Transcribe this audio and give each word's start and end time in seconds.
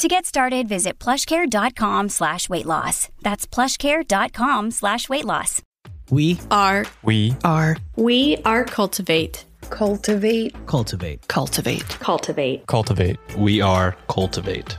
To 0.00 0.08
get 0.08 0.24
started, 0.24 0.66
visit 0.66 0.98
plushcare.com 0.98 2.08
slash 2.08 2.48
weight 2.48 2.64
loss. 2.64 3.10
That's 3.20 3.46
plushcare.com 3.46 4.70
slash 4.70 5.10
weight 5.10 5.26
loss. 5.26 5.60
We 6.10 6.40
are. 6.50 6.86
We 7.02 7.36
are. 7.44 7.76
We 7.96 8.38
are 8.46 8.64
cultivate. 8.64 9.44
Cultivate. 9.68 10.54
Cultivate. 10.64 11.28
Cultivate. 11.28 11.86
Cultivate. 11.98 12.66
Cultivate. 12.66 13.18
We 13.36 13.60
are 13.60 13.94
cultivate. 14.08 14.78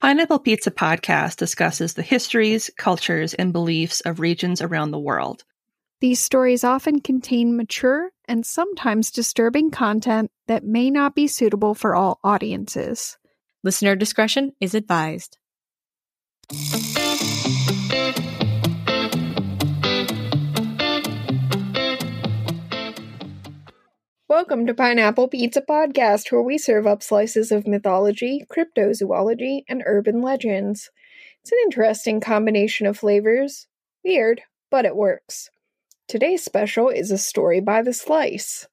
Pineapple 0.00 0.38
Pizza 0.38 0.70
podcast 0.70 1.34
discusses 1.38 1.94
the 1.94 2.02
histories, 2.02 2.70
cultures, 2.78 3.34
and 3.34 3.52
beliefs 3.52 4.00
of 4.02 4.20
regions 4.20 4.62
around 4.62 4.92
the 4.92 5.00
world. 5.00 5.42
These 6.00 6.20
stories 6.20 6.62
often 6.62 7.00
contain 7.00 7.56
mature 7.56 8.10
and 8.28 8.46
sometimes 8.46 9.10
disturbing 9.10 9.72
content 9.72 10.30
that 10.46 10.62
may 10.62 10.92
not 10.92 11.16
be 11.16 11.26
suitable 11.26 11.74
for 11.74 11.96
all 11.96 12.20
audiences. 12.22 13.17
Listener 13.64 13.96
discretion 13.96 14.52
is 14.60 14.72
advised. 14.72 15.36
Welcome 24.28 24.64
to 24.68 24.74
Pineapple 24.74 25.26
Pizza 25.26 25.60
Podcast, 25.60 26.30
where 26.30 26.40
we 26.40 26.56
serve 26.56 26.86
up 26.86 27.02
slices 27.02 27.50
of 27.50 27.66
mythology, 27.66 28.46
cryptozoology, 28.48 29.62
and 29.68 29.82
urban 29.84 30.22
legends. 30.22 30.90
It's 31.42 31.50
an 31.50 31.58
interesting 31.64 32.20
combination 32.20 32.86
of 32.86 32.96
flavors. 32.96 33.66
Weird, 34.04 34.42
but 34.70 34.84
it 34.84 34.94
works. 34.94 35.50
Today's 36.06 36.44
special 36.44 36.90
is 36.90 37.10
a 37.10 37.18
story 37.18 37.58
by 37.60 37.82
the 37.82 37.92
slice. 37.92 38.68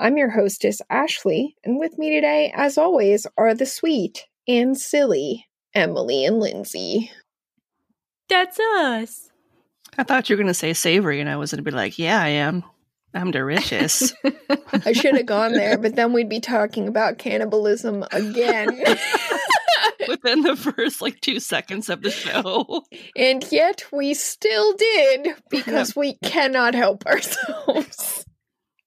I'm 0.00 0.16
your 0.16 0.30
hostess, 0.30 0.80
Ashley, 0.88 1.56
and 1.62 1.78
with 1.78 1.98
me 1.98 2.08
today, 2.10 2.50
as 2.56 2.78
always, 2.78 3.26
are 3.36 3.54
the 3.54 3.66
sweet 3.66 4.24
and 4.48 4.76
silly 4.76 5.46
Emily 5.74 6.24
and 6.24 6.40
Lindsay. 6.40 7.10
That's 8.30 8.58
us. 8.58 9.28
I 9.98 10.04
thought 10.04 10.30
you 10.30 10.36
were 10.36 10.42
going 10.42 10.46
to 10.46 10.54
say 10.54 10.72
savory, 10.72 11.20
and 11.20 11.28
I 11.28 11.36
was 11.36 11.50
going 11.50 11.62
to 11.62 11.70
be 11.70 11.76
like, 11.76 11.98
yeah, 11.98 12.18
I 12.18 12.28
am. 12.28 12.64
I'm 13.12 13.30
delicious. 13.30 14.14
I 14.72 14.92
should 14.92 15.16
have 15.16 15.26
gone 15.26 15.52
there, 15.52 15.76
but 15.76 15.96
then 15.96 16.14
we'd 16.14 16.30
be 16.30 16.40
talking 16.40 16.88
about 16.88 17.18
cannibalism 17.18 18.04
again. 18.10 18.68
Within 20.08 20.42
the 20.42 20.56
first 20.56 21.02
like 21.02 21.20
two 21.20 21.40
seconds 21.40 21.90
of 21.90 22.02
the 22.02 22.10
show. 22.10 22.84
And 23.16 23.44
yet 23.52 23.84
we 23.92 24.14
still 24.14 24.72
did 24.72 25.28
because 25.50 25.94
we 25.94 26.14
cannot 26.22 26.74
help 26.74 27.04
ourselves. 27.04 28.24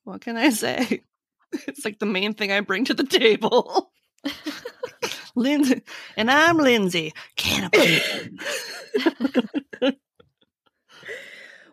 What 0.04 0.22
can 0.22 0.38
I 0.38 0.50
say? 0.50 1.02
It's 1.68 1.86
like 1.86 2.00
the 2.00 2.08
main 2.08 2.34
thing 2.34 2.52
I 2.52 2.62
bring 2.62 2.84
to 2.86 2.96
the 2.96 3.04
table. 3.04 3.92
Lindsay, 5.36 5.84
and 6.18 6.32
I'm 6.32 6.58
Lindsay, 6.58 7.14
cannibalism. 7.36 8.40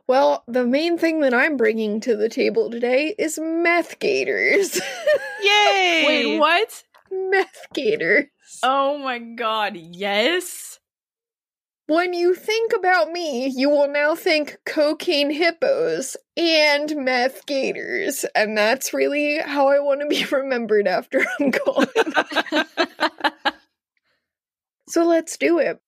Well, 0.06 0.42
the 0.48 0.66
main 0.66 0.98
thing 0.98 1.20
that 1.20 1.32
I'm 1.32 1.56
bringing 1.56 2.00
to 2.00 2.16
the 2.16 2.28
table 2.28 2.68
today 2.68 3.14
is 3.16 3.38
meth 3.40 4.00
gators. 4.00 4.80
Yay! 5.40 6.04
Wait, 6.04 6.36
what? 6.36 6.82
meth 7.10 7.66
gators. 7.74 8.26
Oh 8.62 8.98
my 8.98 9.18
god, 9.18 9.76
yes. 9.76 10.78
When 11.90 12.14
you 12.14 12.34
think 12.36 12.72
about 12.72 13.10
me, 13.10 13.48
you 13.48 13.68
will 13.68 13.88
now 13.88 14.14
think 14.14 14.58
cocaine 14.64 15.32
hippos 15.32 16.16
and 16.36 16.94
meth 16.94 17.46
gators. 17.46 18.24
And 18.32 18.56
that's 18.56 18.94
really 18.94 19.38
how 19.38 19.66
I 19.66 19.80
want 19.80 20.00
to 20.02 20.06
be 20.06 20.24
remembered 20.30 20.86
after 20.86 21.26
I'm 21.40 21.50
gone. 21.50 21.88
so 24.88 25.04
let's 25.04 25.36
do 25.36 25.58
it. 25.58 25.80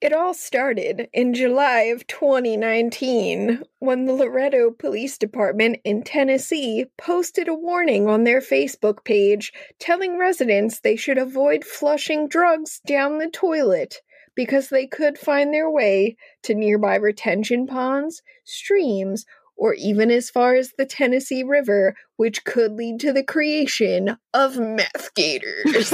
It 0.00 0.14
all 0.14 0.32
started 0.32 1.08
in 1.12 1.34
July 1.34 1.80
of 1.92 2.06
2019 2.06 3.64
when 3.80 4.06
the 4.06 4.14
Loretto 4.14 4.70
Police 4.70 5.18
Department 5.18 5.80
in 5.84 6.02
Tennessee 6.02 6.86
posted 6.96 7.46
a 7.46 7.52
warning 7.52 8.08
on 8.08 8.24
their 8.24 8.40
Facebook 8.40 9.04
page 9.04 9.52
telling 9.78 10.16
residents 10.16 10.80
they 10.80 10.96
should 10.96 11.18
avoid 11.18 11.62
flushing 11.62 12.26
drugs 12.26 12.80
down 12.86 13.18
the 13.18 13.28
toilet 13.28 14.00
because 14.38 14.68
they 14.68 14.86
could 14.86 15.18
find 15.18 15.52
their 15.52 15.68
way 15.68 16.16
to 16.44 16.54
nearby 16.54 16.94
retention 16.94 17.66
ponds, 17.66 18.22
streams, 18.44 19.26
or 19.56 19.74
even 19.74 20.12
as 20.12 20.30
far 20.30 20.54
as 20.54 20.74
the 20.78 20.86
Tennessee 20.86 21.42
River, 21.42 21.96
which 22.18 22.44
could 22.44 22.70
lead 22.74 23.00
to 23.00 23.12
the 23.12 23.24
creation 23.24 24.16
of 24.32 24.56
meth 24.56 25.12
gators. 25.16 25.64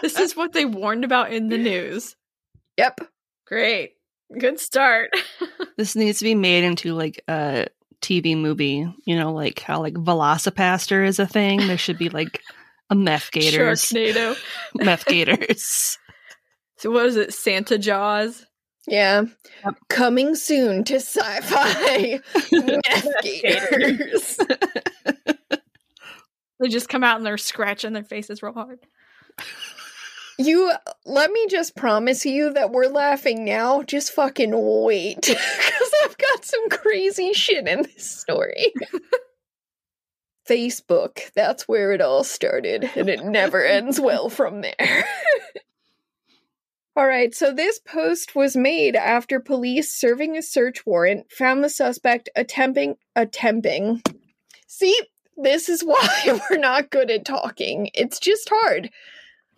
this 0.00 0.18
is 0.18 0.34
what 0.34 0.54
they 0.54 0.64
warned 0.64 1.04
about 1.04 1.34
in 1.34 1.48
the 1.50 1.58
news. 1.58 2.16
Yep. 2.78 3.00
Great. 3.46 3.96
Good 4.40 4.58
start. 4.58 5.10
this 5.76 5.96
needs 5.96 6.20
to 6.20 6.24
be 6.24 6.34
made 6.34 6.64
into 6.64 6.94
like 6.94 7.22
a 7.28 7.66
TV 8.00 8.38
movie. 8.38 8.90
You 9.04 9.16
know, 9.16 9.34
like 9.34 9.60
how 9.60 9.82
like 9.82 9.92
Velocipastor 9.92 11.06
is 11.06 11.18
a 11.18 11.26
thing. 11.26 11.58
There 11.66 11.76
should 11.76 11.98
be 11.98 12.08
like 12.08 12.40
a 12.88 12.94
meth 12.94 13.30
gators. 13.32 13.82
Sharknado. 13.82 14.34
meth 14.76 15.04
gators. 15.04 15.98
So 16.76 16.90
what 16.90 17.06
is 17.06 17.16
it? 17.16 17.32
Santa 17.32 17.78
Jaws? 17.78 18.44
Yeah. 18.86 19.24
Yep. 19.64 19.74
Coming 19.88 20.34
soon 20.36 20.84
to 20.84 20.96
sci-fi 20.96 22.20
they 26.60 26.68
just 26.68 26.88
come 26.88 27.02
out 27.02 27.16
and 27.16 27.26
they're 27.26 27.36
scratching 27.36 27.92
their 27.92 28.04
faces 28.04 28.42
real 28.42 28.52
hard. 28.52 28.78
You 30.38 30.72
let 31.04 31.30
me 31.30 31.46
just 31.48 31.74
promise 31.74 32.26
you 32.26 32.52
that 32.52 32.70
we're 32.70 32.86
laughing 32.86 33.44
now. 33.44 33.82
Just 33.82 34.12
fucking 34.12 34.52
wait. 34.54 35.34
Because 35.66 35.92
I've 36.04 36.18
got 36.18 36.44
some 36.44 36.68
crazy 36.68 37.32
shit 37.32 37.68
in 37.68 37.82
this 37.82 38.10
story. 38.10 38.72
Facebook, 40.48 41.32
that's 41.34 41.68
where 41.68 41.92
it 41.92 42.00
all 42.00 42.24
started, 42.24 42.90
and 42.96 43.08
it 43.08 43.24
never 43.24 43.64
ends 43.64 44.00
well 44.00 44.28
from 44.28 44.62
there. 44.62 45.04
All 46.96 47.06
right, 47.06 47.34
so 47.34 47.52
this 47.52 47.78
post 47.78 48.34
was 48.34 48.56
made 48.56 48.96
after 48.96 49.38
police 49.38 49.92
serving 49.92 50.38
a 50.38 50.42
search 50.42 50.86
warrant 50.86 51.30
found 51.30 51.62
the 51.62 51.68
suspect 51.68 52.30
attempting 52.34 52.96
attempting. 53.14 54.02
See, 54.66 54.98
this 55.36 55.68
is 55.68 55.82
why 55.84 56.40
we're 56.50 56.56
not 56.56 56.90
good 56.90 57.10
at 57.10 57.26
talking. 57.26 57.90
It's 57.92 58.18
just 58.18 58.48
hard. 58.50 58.90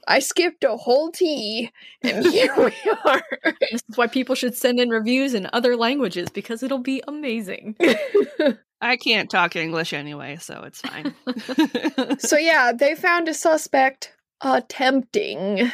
I 0.09 0.19
skipped 0.19 0.65
a 0.65 0.77
whole 0.77 1.13
T, 1.13 1.71
and 2.03 2.27
here 2.33 2.55
we 2.57 2.75
are. 3.05 3.23
This 3.61 3.83
is 3.89 3.97
why 3.97 4.09
people 4.09 4.35
should 4.35 4.57
send 4.57 4.81
in 4.81 4.89
reviews 4.89 5.35
in 5.35 5.49
other 5.53 5.77
languages 5.77 6.31
because 6.31 6.65
it'll 6.65 6.79
be 6.79 7.03
amazing. 7.07 7.77
I 8.81 8.97
can't 8.97 9.31
talk 9.31 9.55
English 9.55 9.93
anyway, 9.93 10.39
so 10.41 10.65
it's 10.65 10.81
fine. 10.81 11.15
so, 12.19 12.37
yeah, 12.37 12.73
they 12.73 12.95
found 12.95 13.29
a 13.29 13.35
suspect 13.35 14.15
attempting 14.41 15.71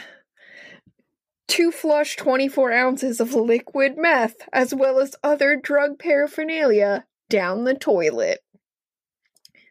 to 1.49 1.71
flush 1.71 2.17
24 2.17 2.73
ounces 2.73 3.21
of 3.21 3.35
liquid 3.35 3.97
meth, 3.97 4.37
as 4.53 4.75
well 4.75 4.99
as 4.99 5.15
other 5.23 5.57
drug 5.57 5.99
paraphernalia, 5.99 7.05
down 7.29 7.65
the 7.65 7.75
toilet. 7.75 8.41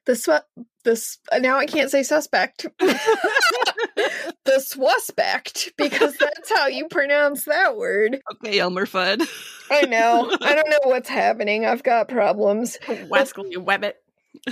The 0.05 0.15
sw- 0.15 0.63
the 0.83 1.01
uh, 1.31 1.39
now 1.39 1.57
I 1.57 1.65
can't 1.65 1.89
say 1.89 2.03
suspect. 2.03 2.65
the 2.79 4.59
suspect 4.59 5.71
because 5.77 6.17
that's 6.17 6.51
how 6.53 6.67
you 6.67 6.87
pronounce 6.89 7.45
that 7.45 7.77
word. 7.77 8.19
Okay, 8.35 8.59
Elmer 8.59 8.85
Fudd. 8.85 9.25
I 9.71 9.83
know. 9.85 10.29
I 10.41 10.55
don't 10.55 10.69
know 10.69 10.79
what's 10.89 11.07
happening. 11.23 11.65
I've 11.65 11.83
got 11.83 12.09
problems. 12.09 12.77
Wascally 12.85 13.55
Webbit. 13.55 13.93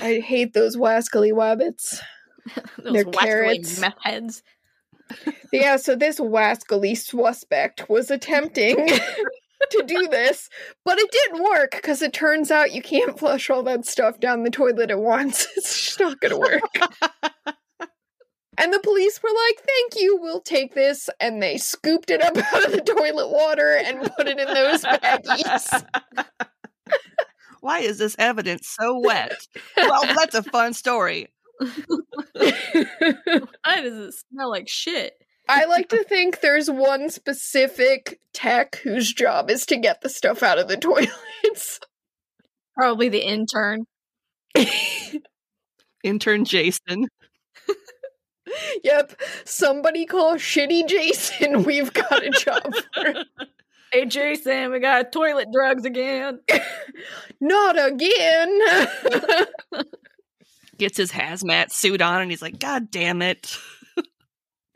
I 0.01 0.19
hate 0.19 0.53
those 0.53 0.77
wascally 0.77 1.33
wabbits. 1.33 1.99
those 2.77 2.93
They're 2.93 3.03
carrots. 3.05 3.79
meth 3.79 3.95
heads. 4.01 4.43
Yeah, 5.51 5.77
so 5.77 5.95
this 5.95 6.19
wascally 6.19 6.95
suspect 6.97 7.89
was 7.89 8.09
attempting 8.09 8.87
to 9.71 9.83
do 9.85 10.07
this, 10.09 10.49
but 10.85 10.97
it 10.97 11.11
didn't 11.11 11.43
work 11.43 11.71
because 11.71 12.01
it 12.01 12.13
turns 12.13 12.51
out 12.51 12.73
you 12.73 12.81
can't 12.81 13.19
flush 13.19 13.49
all 13.49 13.63
that 13.63 13.85
stuff 13.85 14.19
down 14.19 14.43
the 14.43 14.49
toilet 14.49 14.91
at 14.91 14.99
once. 14.99 15.47
It's 15.57 15.85
just 15.85 15.99
not 15.99 16.19
going 16.19 16.31
to 16.31 16.37
work. 16.37 17.09
And 18.57 18.71
the 18.71 18.79
police 18.79 19.21
were 19.23 19.29
like, 19.29 19.65
thank 19.65 19.95
you, 19.95 20.19
we'll 20.21 20.41
take 20.41 20.75
this. 20.75 21.09
And 21.19 21.41
they 21.41 21.57
scooped 21.57 22.11
it 22.11 22.21
up 22.21 22.37
out 22.53 22.65
of 22.65 22.71
the 22.71 22.81
toilet 22.81 23.29
water 23.29 23.75
and 23.75 24.11
put 24.15 24.27
it 24.27 24.39
in 24.39 24.53
those 24.53 24.83
baggies. 24.83 25.85
Why 27.61 27.79
is 27.79 27.97
this 27.97 28.15
evidence 28.19 28.67
so 28.67 28.99
wet? 28.99 29.35
well, 29.77 30.03
that's 30.15 30.35
a 30.35 30.43
fun 30.43 30.73
story. 30.73 31.29
Why 32.33 33.81
does 33.81 33.97
it 33.97 34.13
smell 34.13 34.49
like 34.49 34.67
shit? 34.67 35.13
I 35.47 35.65
like 35.65 35.89
to 35.89 36.03
think 36.03 36.41
there's 36.41 36.69
one 36.69 37.09
specific 37.09 38.19
tech 38.33 38.77
whose 38.77 39.13
job 39.13 39.49
is 39.49 39.65
to 39.67 39.77
get 39.77 40.01
the 40.01 40.09
stuff 40.09 40.43
out 40.43 40.59
of 40.59 40.67
the 40.67 40.77
toilets. 40.77 41.79
Probably 42.75 43.09
the 43.09 43.25
intern. 43.25 43.85
Intern 46.03 46.45
Jason. 46.45 47.07
yep, 48.83 49.19
somebody 49.45 50.05
call 50.05 50.35
Shitty 50.35 50.87
Jason. 50.87 51.63
We've 51.65 51.93
got 51.93 52.25
a 52.25 52.29
job 52.31 52.73
for 52.93 53.05
him. 53.05 53.25
Hey 53.91 54.05
Jason, 54.05 54.71
we 54.71 54.79
got 54.79 55.11
toilet 55.11 55.49
drugs 55.51 55.83
again. 55.83 56.39
Not 57.41 57.77
again. 57.77 58.59
Gets 60.81 60.97
his 60.97 61.11
hazmat 61.11 61.71
suit 61.71 62.01
on 62.01 62.23
and 62.23 62.31
he's 62.31 62.41
like, 62.41 62.57
God 62.57 62.89
damn 62.89 63.21
it. 63.21 63.55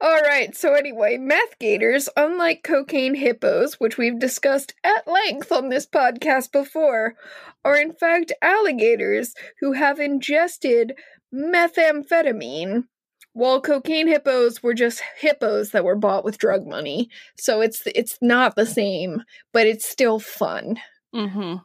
All 0.00 0.20
right, 0.20 0.54
so 0.54 0.74
anyway, 0.74 1.16
meth 1.16 1.58
gators, 1.58 2.08
unlike 2.16 2.62
cocaine 2.62 3.16
hippos, 3.16 3.80
which 3.80 3.98
we've 3.98 4.20
discussed 4.20 4.72
at 4.84 5.08
length 5.08 5.50
on 5.50 5.68
this 5.68 5.84
podcast 5.84 6.52
before, 6.52 7.16
are 7.64 7.76
in 7.76 7.92
fact 7.92 8.30
alligators 8.40 9.34
who 9.58 9.72
have 9.72 9.98
ingested 9.98 10.94
methamphetamine, 11.34 12.84
while 13.32 13.60
cocaine 13.60 14.06
hippos 14.06 14.62
were 14.62 14.74
just 14.74 15.02
hippos 15.18 15.72
that 15.72 15.82
were 15.82 15.96
bought 15.96 16.24
with 16.24 16.38
drug 16.38 16.68
money. 16.68 17.10
So 17.36 17.62
it's 17.62 17.82
it's 17.84 18.16
not 18.22 18.54
the 18.54 18.64
same, 18.64 19.24
but 19.52 19.66
it's 19.66 19.90
still 19.90 20.20
fun. 20.20 20.78
Mm-hmm. 21.12 21.56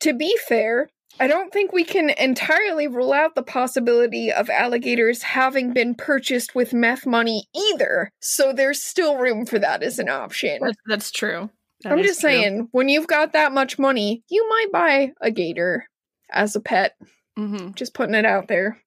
To 0.00 0.12
be 0.12 0.36
fair, 0.48 0.88
I 1.18 1.26
don't 1.26 1.52
think 1.52 1.72
we 1.72 1.84
can 1.84 2.10
entirely 2.10 2.88
rule 2.88 3.12
out 3.12 3.34
the 3.34 3.42
possibility 3.42 4.30
of 4.30 4.50
alligators 4.50 5.22
having 5.22 5.72
been 5.72 5.94
purchased 5.94 6.54
with 6.54 6.74
meth 6.74 7.06
money 7.06 7.48
either. 7.54 8.10
So 8.20 8.52
there's 8.52 8.82
still 8.82 9.16
room 9.16 9.46
for 9.46 9.58
that 9.58 9.82
as 9.82 9.98
an 9.98 10.08
option. 10.08 10.58
That's, 10.62 10.78
that's 10.86 11.10
true. 11.10 11.50
I'm 11.84 12.02
just 12.02 12.20
saying, 12.20 12.68
when 12.72 12.88
you've 12.88 13.06
got 13.06 13.32
that 13.32 13.52
much 13.52 13.78
money, 13.78 14.24
you 14.28 14.48
might 14.48 14.72
buy 14.72 15.12
a 15.20 15.30
gator 15.30 15.88
as 16.30 16.56
a 16.56 16.60
pet. 16.60 16.96
Mm-hmm. 17.38 17.72
Just 17.74 17.94
putting 17.94 18.14
it 18.14 18.24
out 18.24 18.48
there. 18.48 18.80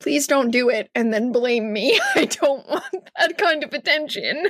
Please 0.00 0.26
don't 0.26 0.50
do 0.50 0.70
it 0.70 0.90
and 0.94 1.12
then 1.12 1.30
blame 1.30 1.72
me. 1.72 2.00
I 2.14 2.24
don't 2.24 2.66
want 2.68 3.10
that 3.18 3.38
kind 3.38 3.62
of 3.62 3.72
attention. 3.72 4.46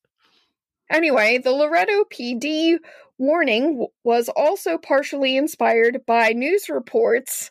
anyway, 0.90 1.38
the 1.38 1.50
Loretto 1.50 2.04
PD 2.04 2.78
warning 3.18 3.86
was 4.02 4.28
also 4.28 4.78
partially 4.78 5.36
inspired 5.36 6.04
by 6.06 6.30
news 6.30 6.68
reports. 6.68 7.50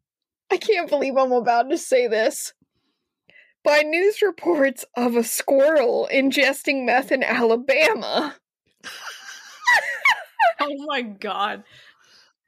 I 0.50 0.56
can't 0.56 0.88
believe 0.88 1.16
I'm 1.16 1.32
about 1.32 1.70
to 1.70 1.78
say 1.78 2.08
this. 2.08 2.54
By 3.64 3.82
news 3.82 4.22
reports 4.22 4.84
of 4.96 5.14
a 5.16 5.24
squirrel 5.24 6.08
ingesting 6.12 6.86
meth 6.86 7.12
in 7.12 7.22
Alabama. 7.22 8.36
Oh 10.60 10.74
my 10.86 11.02
god. 11.02 11.62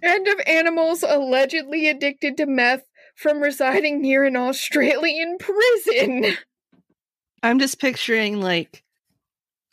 and 0.02 0.26
of 0.26 0.40
animals 0.46 1.04
allegedly 1.06 1.88
addicted 1.88 2.36
to 2.38 2.46
meth 2.46 2.82
from 3.14 3.40
residing 3.40 4.00
near 4.00 4.24
an 4.24 4.36
Australian 4.36 5.36
prison. 5.38 6.36
I'm 7.42 7.58
just 7.58 7.78
picturing 7.78 8.40
like 8.40 8.82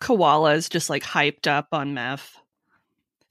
koalas 0.02 0.70
just 0.70 0.90
like 0.90 1.04
hyped 1.04 1.48
up 1.48 1.70
on 1.72 1.94
meth. 1.94 2.36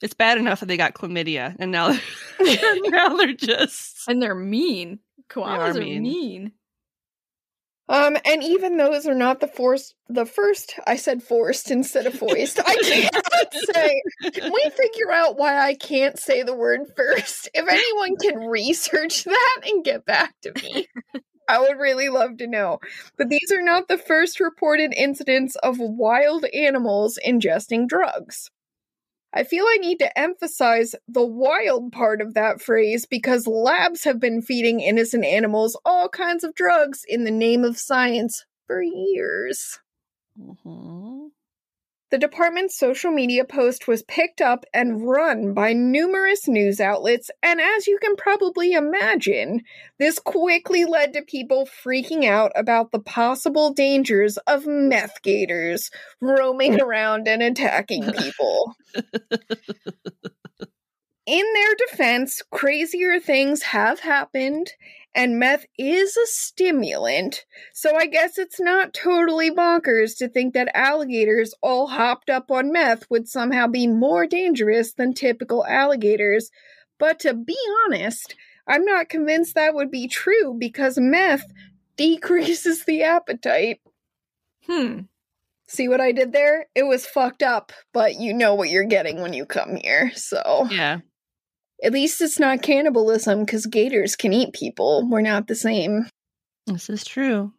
It's 0.01 0.13
bad 0.13 0.37
enough 0.37 0.59
that 0.59 0.67
they 0.67 0.77
got 0.77 0.93
chlamydia, 0.93 1.55
and 1.59 1.71
now 1.71 1.89
now 2.39 3.15
they're 3.15 3.33
just 3.33 4.03
And 4.07 4.21
they're 4.21 4.35
mean. 4.35 4.99
Koalas 5.29 5.75
are 5.75 5.79
mean. 5.79 6.03
mean. 6.03 6.51
Um, 7.89 8.17
and 8.25 8.43
even 8.43 8.75
those 8.75 9.07
are 9.07 9.15
not 9.15 9.39
the 9.39 9.47
forced 9.47 9.95
the 10.09 10.25
first 10.25 10.77
I 10.85 10.97
said 10.97 11.23
forced 11.23 11.71
instead 11.71 12.05
of 12.05 12.15
foist. 12.15 12.59
I 12.59 12.75
can't 12.75 13.53
say 13.73 14.01
can 14.33 14.51
we 14.51 14.71
figure 14.75 15.11
out 15.11 15.37
why 15.37 15.57
I 15.57 15.73
can't 15.73 16.19
say 16.19 16.43
the 16.43 16.55
word 16.55 16.81
first? 16.97 17.49
If 17.53 17.65
anyone 17.67 18.17
can 18.17 18.49
research 18.49 19.23
that 19.23 19.59
and 19.65 19.85
get 19.85 20.05
back 20.05 20.35
to 20.43 20.53
me. 20.61 20.87
I 21.49 21.59
would 21.61 21.79
really 21.79 22.09
love 22.09 22.37
to 22.39 22.47
know. 22.47 22.79
But 23.17 23.29
these 23.29 23.53
are 23.53 23.61
not 23.61 23.87
the 23.87 23.97
first 23.97 24.41
reported 24.41 24.93
incidents 24.93 25.55
of 25.63 25.77
wild 25.79 26.43
animals 26.53 27.17
ingesting 27.25 27.87
drugs. 27.87 28.51
I 29.33 29.43
feel 29.43 29.65
I 29.65 29.77
need 29.79 29.99
to 29.99 30.17
emphasize 30.19 30.95
the 31.07 31.25
wild 31.25 31.91
part 31.91 32.21
of 32.21 32.33
that 32.33 32.61
phrase 32.61 33.05
because 33.05 33.45
labs 33.47 34.03
have 34.05 34.19
been 34.19 34.41
feeding 34.41 34.79
innocent 34.79 35.25
animals 35.25 35.77
all 35.85 36.09
kinds 36.09 36.43
of 36.43 36.55
drugs 36.55 37.03
in 37.07 37.23
the 37.23 37.31
name 37.31 37.63
of 37.63 37.77
science 37.77 38.45
for 38.67 38.81
years. 38.81 39.79
Mhm. 40.37 41.26
The 42.09 42.17
department's 42.17 42.77
social 42.77 43.11
media 43.11 43.43
post 43.43 43.85
was 43.85 44.01
picked 44.03 44.39
up 44.39 44.63
and 44.73 45.05
run 45.05 45.53
by 45.53 45.73
numerous 45.73 46.47
news 46.47 46.79
outlets, 46.79 47.29
and 47.43 47.59
as 47.59 47.85
you 47.85 47.99
can 48.01 48.15
probably 48.15 48.71
imagine, 48.71 49.63
this 49.99 50.17
quickly 50.17 50.85
led 50.85 51.11
to 51.13 51.21
people 51.21 51.67
freaking 51.67 52.23
out 52.23 52.53
about 52.55 52.91
the 52.91 52.99
possible 52.99 53.73
dangers 53.73 54.37
of 54.47 54.65
meth 54.65 55.21
gators 55.21 55.91
roaming 56.21 56.79
around 56.87 57.27
and 57.27 57.43
attacking 57.43 58.09
people. 58.13 58.73
In 61.25 61.45
their 61.53 61.75
defense, 61.89 62.41
crazier 62.51 63.19
things 63.19 63.63
have 63.63 63.99
happened, 63.99 64.71
and 65.17 65.39
meth 65.39 65.65
is 65.79 66.15
a 66.15 66.27
stimulant, 66.27 67.43
so 67.73 67.97
I 67.97 68.05
guess 68.05 68.37
it's 68.37 68.59
not 68.59 68.93
totally 68.93 69.49
bonkers 69.49 70.15
to 70.19 70.29
think 70.29 70.53
that 70.53 70.69
alligators 70.75 71.55
all 71.63 71.87
hopped 71.87 72.29
up 72.29 72.51
on 72.51 72.71
meth 72.71 73.09
would 73.09 73.27
somehow 73.27 73.65
be 73.65 73.87
more 73.87 74.27
dangerous 74.27 74.93
than 74.93 75.15
typical 75.15 75.65
alligators. 75.65 76.51
But 76.99 77.19
to 77.21 77.33
be 77.33 77.57
honest, 77.85 78.35
I'm 78.67 78.85
not 78.85 79.09
convinced 79.09 79.55
that 79.55 79.73
would 79.73 79.89
be 79.89 80.07
true 80.07 80.55
because 80.57 80.99
meth 80.99 81.51
decreases 81.95 82.85
the 82.85 83.01
appetite. 83.01 83.79
Hmm. 84.67 85.01
See 85.67 85.87
what 85.87 85.99
I 85.99 86.11
did 86.11 86.31
there? 86.31 86.67
It 86.75 86.83
was 86.83 87.07
fucked 87.07 87.41
up, 87.41 87.71
but 87.91 88.19
you 88.19 88.35
know 88.35 88.53
what 88.53 88.69
you're 88.69 88.83
getting 88.83 89.19
when 89.21 89.33
you 89.33 89.47
come 89.47 89.77
here, 89.77 90.11
so. 90.15 90.67
Yeah. 90.69 90.99
At 91.83 91.93
least 91.93 92.21
it's 92.21 92.39
not 92.39 92.61
cannibalism 92.61 93.45
because 93.45 93.65
gators 93.65 94.15
can 94.15 94.33
eat 94.33 94.53
people. 94.53 95.07
We're 95.07 95.21
not 95.21 95.47
the 95.47 95.55
same. 95.55 96.07
This 96.65 96.89
is 96.89 97.03
true. 97.03 97.53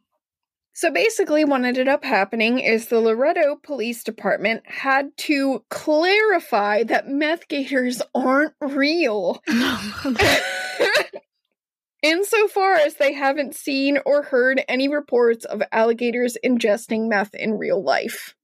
So 0.79 0.93
basically, 0.93 1.45
what 1.45 1.65
ended 1.65 1.89
up 1.89 2.05
happening 2.05 2.61
is 2.61 2.87
the 2.87 3.01
Loretto 3.01 3.57
Police 3.57 4.05
Department 4.05 4.63
had 4.65 5.11
to 5.17 5.65
clarify 5.71 6.85
that 6.85 7.09
meth 7.09 7.49
gators 7.49 8.01
aren't 8.15 8.55
real. 8.61 9.43
Insofar 12.03 12.75
as 12.75 12.95
they 12.95 13.13
haven't 13.13 13.57
seen 13.57 13.99
or 14.07 14.23
heard 14.23 14.63
any 14.69 14.89
reports 14.89 15.45
of 15.45 15.65
alligators 15.73 16.37
ingesting 16.45 17.09
meth 17.09 17.35
in 17.35 17.59
real 17.59 17.83
life. 17.83 18.37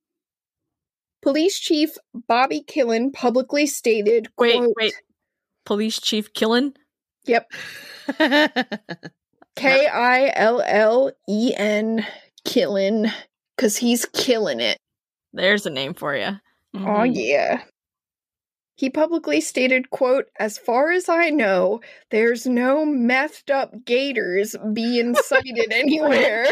Police 1.23 1.61
Chief 1.61 1.90
Bobby 2.26 2.64
Killen 2.66 3.12
publicly 3.12 3.66
stated, 3.66 4.26
Wait, 4.37 4.57
quote, 4.57 4.75
wait. 4.76 4.95
Police 5.64 6.00
Chief 6.00 6.33
Killen? 6.33 6.75
Yep, 7.26 7.50
K 9.56 9.87
I 9.87 10.33
L 10.35 10.61
L 10.64 11.11
E 11.28 11.54
N, 11.56 12.06
Killen, 12.47 13.11
because 13.56 13.76
he's 13.78 14.04
killing 14.12 14.61
it. 14.61 14.78
There's 15.33 15.64
a 15.64 15.71
name 15.71 15.94
for 15.94 16.14
you. 16.14 16.38
Oh 16.75 16.78
Mhm. 16.78 17.12
yeah. 17.14 17.62
He 18.76 18.90
publicly 18.90 19.40
stated, 19.40 19.88
quote, 19.90 20.26
as 20.38 20.59
far 20.59 20.90
as 20.90 21.09
I 21.09 21.30
know, 21.30 21.80
there's 22.11 22.44
no 22.44 22.85
messed 22.85 23.49
up 23.50 23.73
gators 23.85 24.56
being 24.73 25.14
sighted 25.14 25.68
anywhere. 25.73 26.47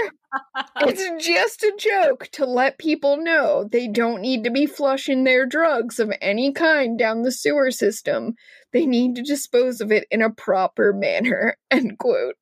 It's 0.82 1.26
just 1.26 1.64
a 1.64 1.72
joke 1.76 2.28
to 2.32 2.46
let 2.46 2.78
people 2.78 3.16
know 3.16 3.68
they 3.70 3.88
don't 3.88 4.20
need 4.22 4.44
to 4.44 4.50
be 4.50 4.66
flushing 4.66 5.24
their 5.24 5.44
drugs 5.46 5.98
of 5.98 6.12
any 6.22 6.52
kind 6.52 6.96
down 6.96 7.22
the 7.22 7.32
sewer 7.32 7.72
system. 7.72 8.36
They 8.72 8.86
need 8.86 9.16
to 9.16 9.22
dispose 9.22 9.80
of 9.80 9.92
it 9.92 10.06
in 10.10 10.22
a 10.22 10.30
proper 10.30 10.92
manner. 10.92 11.56
End 11.70 11.98
quote. 11.98 12.36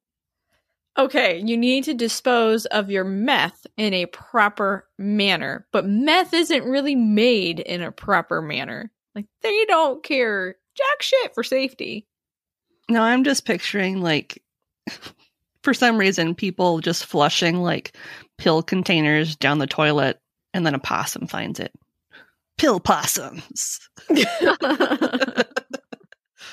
Okay, 0.99 1.43
you 1.45 1.57
need 1.57 1.85
to 1.85 1.95
dispose 1.95 2.67
of 2.67 2.91
your 2.91 3.05
meth 3.05 3.67
in 3.77 3.95
a 3.95 4.07
proper 4.07 4.87
manner, 4.99 5.67
but 5.73 5.87
meth 5.87 6.35
isn't 6.35 6.65
really 6.65 6.97
made 6.97 7.61
in 7.61 7.81
a 7.81 7.93
proper 7.93 8.43
manner. 8.43 8.91
Like, 9.15 9.27
they 9.43 9.65
don't 9.67 10.03
care 10.03 10.57
jack 10.77 11.03
shit 11.03 11.35
for 11.35 11.43
safety. 11.43 12.07
No, 12.89 13.03
I'm 13.03 13.25
just 13.25 13.45
picturing 13.45 14.01
like 14.03 14.43
for 15.63 15.75
some 15.75 15.99
reason, 15.99 16.35
people 16.35 16.81
just 16.81 17.07
flushing 17.07 17.57
like 17.57 17.97
pill 18.39 18.63
containers 18.63 19.37
down 19.37 19.59
the 19.59 19.67
toilet, 19.67 20.19
and 20.55 20.67
then 20.67 20.75
a 20.75 20.79
possum 20.79 21.27
finds 21.27 21.61
it. 21.61 21.73
Pill 22.59 22.81
possums. 22.81 23.81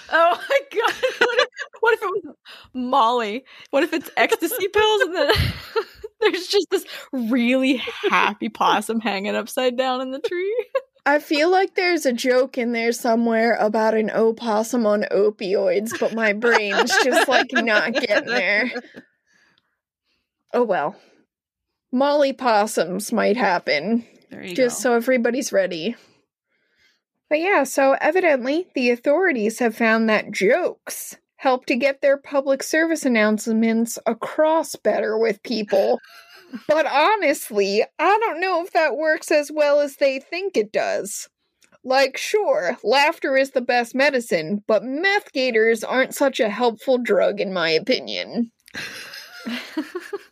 Oh 0.10 0.42
my 0.50 0.60
god! 0.74 0.94
What 1.20 1.40
if, 1.42 1.48
what 1.82 1.94
if 1.94 2.02
it 2.02 2.06
was 2.26 2.36
Molly? 2.74 3.44
What 3.72 3.84
if 3.84 3.94
it's 3.94 4.10
ecstasy 4.18 4.68
pills 4.68 5.02
and 5.02 5.16
then 5.16 5.32
there's 6.22 6.48
just 6.48 6.68
this 6.72 6.86
really 7.12 7.82
happy 8.10 8.50
possum 8.50 9.00
hanging 9.00 9.36
upside 9.36 9.78
down 9.78 10.02
in 10.02 10.12
the 10.12 10.20
tree? 10.20 10.66
I 11.06 11.20
feel 11.20 11.50
like 11.50 11.76
there's 11.76 12.06
a 12.06 12.12
joke 12.12 12.58
in 12.58 12.74
there 12.74 12.92
somewhere 12.92 13.56
about 13.56 13.94
an 13.94 14.10
opossum 14.12 14.86
on 14.86 15.04
opioids, 15.12 15.98
but 16.00 16.14
my 16.14 16.34
brain's 16.34 16.92
just 17.04 17.30
like 17.30 17.48
not 17.54 17.94
getting 17.94 18.28
there. 18.30 18.70
Oh 20.54 20.64
well. 20.64 20.96
Molly 21.94 22.34
possums 22.34 23.14
might 23.14 23.38
happen, 23.38 24.06
There 24.30 24.44
you 24.44 24.54
just 24.54 24.78
go. 24.80 24.82
so 24.82 24.94
everybody's 24.96 25.54
ready. 25.54 25.96
But 27.30 27.40
yeah, 27.40 27.64
so 27.64 27.98
evidently 28.00 28.68
the 28.74 28.90
authorities 28.90 29.60
have 29.60 29.76
found 29.76 30.10
that 30.10 30.32
jokes 30.32 31.18
help 31.38 31.66
to 31.68 31.76
get 31.76 32.02
their 32.02 32.18
public 32.18 32.64
service 32.64 33.06
announcements 33.06 34.00
across 34.06 34.76
better 34.76 35.18
with 35.18 35.44
people. 35.44 36.00
but 36.68 36.86
honestly, 36.86 37.84
I 38.00 38.20
don't 38.20 38.42
know 38.42 38.64
if 38.64 38.72
that 38.74 38.98
works 38.98 39.32
as 39.32 39.52
well 39.52 39.80
as 39.80 39.98
they 39.98 40.20
think 40.20 40.58
it 40.58 40.72
does. 40.72 41.30
Like, 41.84 42.18
sure, 42.18 42.78
laughter 42.84 43.38
is 43.38 43.52
the 43.52 43.62
best 43.62 43.96
medicine, 43.96 44.64
but 44.68 44.84
meth 44.84 45.32
gators 45.32 45.84
aren't 45.84 46.16
such 46.16 46.40
a 46.40 46.50
helpful 46.50 46.98
drug, 46.98 47.40
in 47.40 47.54
my 47.54 47.70
opinion. 47.70 48.52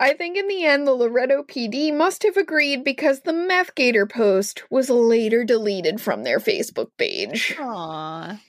I 0.00 0.14
think 0.14 0.36
in 0.36 0.48
the 0.48 0.64
end, 0.64 0.86
the 0.86 0.92
Loretto 0.92 1.42
PD 1.42 1.94
must 1.94 2.22
have 2.22 2.36
agreed 2.36 2.84
because 2.84 3.20
the 3.20 3.32
meth 3.32 3.74
gator 3.74 4.06
post 4.06 4.62
was 4.70 4.88
later 4.88 5.44
deleted 5.44 6.00
from 6.00 6.22
their 6.22 6.38
Facebook 6.38 6.90
page. 6.96 7.54
Aw. 7.58 8.40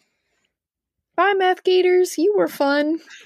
Bye, 1.15 1.34
meth 1.38 1.63
gators. 1.63 2.17
You 2.17 2.36
were 2.38 2.48
fun. 2.48 3.00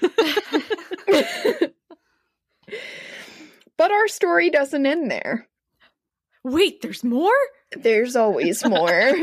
but 3.76 3.90
our 3.90 4.08
story 4.08 4.50
doesn't 4.50 4.86
end 4.86 5.10
there. 5.10 5.46
Wait, 6.42 6.80
there's 6.80 7.04
more? 7.04 7.30
There's 7.76 8.16
always 8.16 8.64
more. 8.64 9.14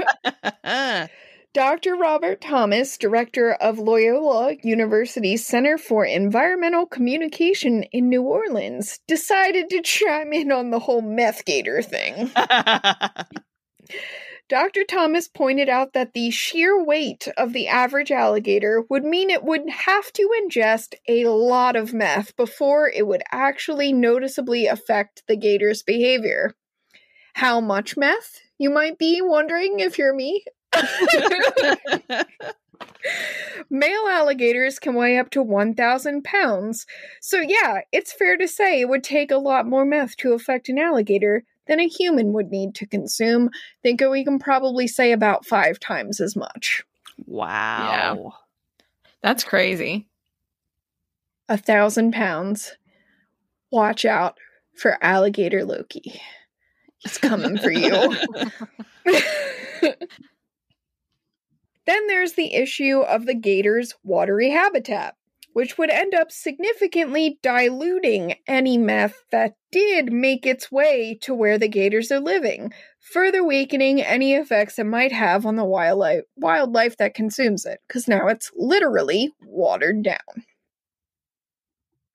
Dr. 1.51 1.95
Robert 1.95 2.41
Thomas, 2.41 2.95
director 2.95 3.53
of 3.53 3.79
Loyola 3.79 4.55
University's 4.61 5.43
Center 5.43 5.79
for 5.79 6.05
Environmental 6.05 6.85
Communication 6.85 7.81
in 7.91 8.07
New 8.07 8.21
Orleans, 8.21 8.99
decided 9.07 9.67
to 9.71 9.81
chime 9.81 10.31
in 10.31 10.51
on 10.51 10.69
the 10.69 10.77
whole 10.77 11.01
meth 11.01 11.45
gator 11.45 11.81
thing. 11.81 12.29
Dr. 14.47 14.83
Thomas 14.83 15.27
pointed 15.27 15.69
out 15.69 15.93
that 15.93 16.13
the 16.13 16.29
sheer 16.29 16.83
weight 16.83 17.27
of 17.35 17.53
the 17.53 17.67
average 17.67 18.11
alligator 18.11 18.83
would 18.87 19.03
mean 19.03 19.31
it 19.31 19.43
would 19.43 19.67
have 19.69 20.13
to 20.13 20.29
ingest 20.43 20.93
a 21.07 21.25
lot 21.25 21.75
of 21.75 21.95
meth 21.95 22.35
before 22.35 22.87
it 22.89 23.07
would 23.07 23.23
actually 23.31 23.91
noticeably 23.91 24.67
affect 24.67 25.23
the 25.27 25.35
gator's 25.35 25.81
behavior. 25.81 26.53
How 27.33 27.59
much 27.59 27.97
meth? 27.97 28.39
You 28.59 28.69
might 28.69 28.99
be 28.99 29.19
wondering 29.19 29.79
if 29.79 29.97
you're 29.97 30.13
me. 30.13 30.43
Male 33.69 34.07
alligators 34.09 34.79
can 34.79 34.95
weigh 34.95 35.17
up 35.17 35.29
to 35.31 35.43
1,000 35.43 36.23
pounds. 36.23 36.85
So, 37.21 37.39
yeah, 37.39 37.81
it's 37.91 38.13
fair 38.13 38.35
to 38.37 38.47
say 38.47 38.81
it 38.81 38.89
would 38.89 39.03
take 39.03 39.31
a 39.31 39.37
lot 39.37 39.67
more 39.67 39.85
meth 39.85 40.17
to 40.17 40.33
affect 40.33 40.69
an 40.69 40.79
alligator 40.79 41.43
than 41.67 41.79
a 41.79 41.87
human 41.87 42.33
would 42.33 42.49
need 42.49 42.73
to 42.75 42.87
consume. 42.87 43.49
Think 43.83 44.01
we 44.01 44.23
can 44.23 44.39
probably 44.39 44.87
say 44.87 45.11
about 45.11 45.45
five 45.45 45.79
times 45.79 46.19
as 46.19 46.35
much. 46.35 46.83
wow. 47.25 48.33
That's 49.21 49.43
crazy. 49.43 50.07
A 51.47 51.57
thousand 51.57 52.13
pounds. 52.13 52.73
Watch 53.71 54.05
out 54.05 54.37
for 54.75 54.97
alligator 55.03 55.63
Loki. 55.65 56.21
He's 56.97 57.17
coming 57.17 57.57
for 57.57 57.71
you. 57.71 58.15
then 61.89 62.07
there's 62.07 62.33
the 62.33 62.53
issue 62.53 62.99
of 62.99 63.25
the 63.25 63.33
gator's 63.33 63.95
watery 64.03 64.51
habitat, 64.51 65.15
which 65.53 65.77
would 65.77 65.89
end 65.89 66.13
up 66.13 66.31
significantly 66.31 67.39
diluting 67.41 68.35
any 68.47 68.77
meth 68.77 69.23
that 69.31 69.55
did 69.71 70.13
make 70.13 70.45
its 70.45 70.71
way 70.71 71.17
to 71.21 71.33
where 71.33 71.57
the 71.57 71.67
gators 71.67 72.11
are 72.11 72.19
living, 72.19 72.71
further 72.99 73.43
weakening 73.43 74.01
any 74.01 74.33
effects 74.33 74.77
it 74.77 74.85
might 74.85 75.11
have 75.11 75.45
on 75.45 75.55
the 75.55 75.65
wildlife, 75.65 76.21
wildlife 76.37 76.95
that 76.97 77.15
consumes 77.15 77.65
it, 77.65 77.79
because 77.87 78.07
now 78.07 78.27
it's 78.27 78.51
literally 78.55 79.33
watered 79.41 80.03
down. 80.03 80.45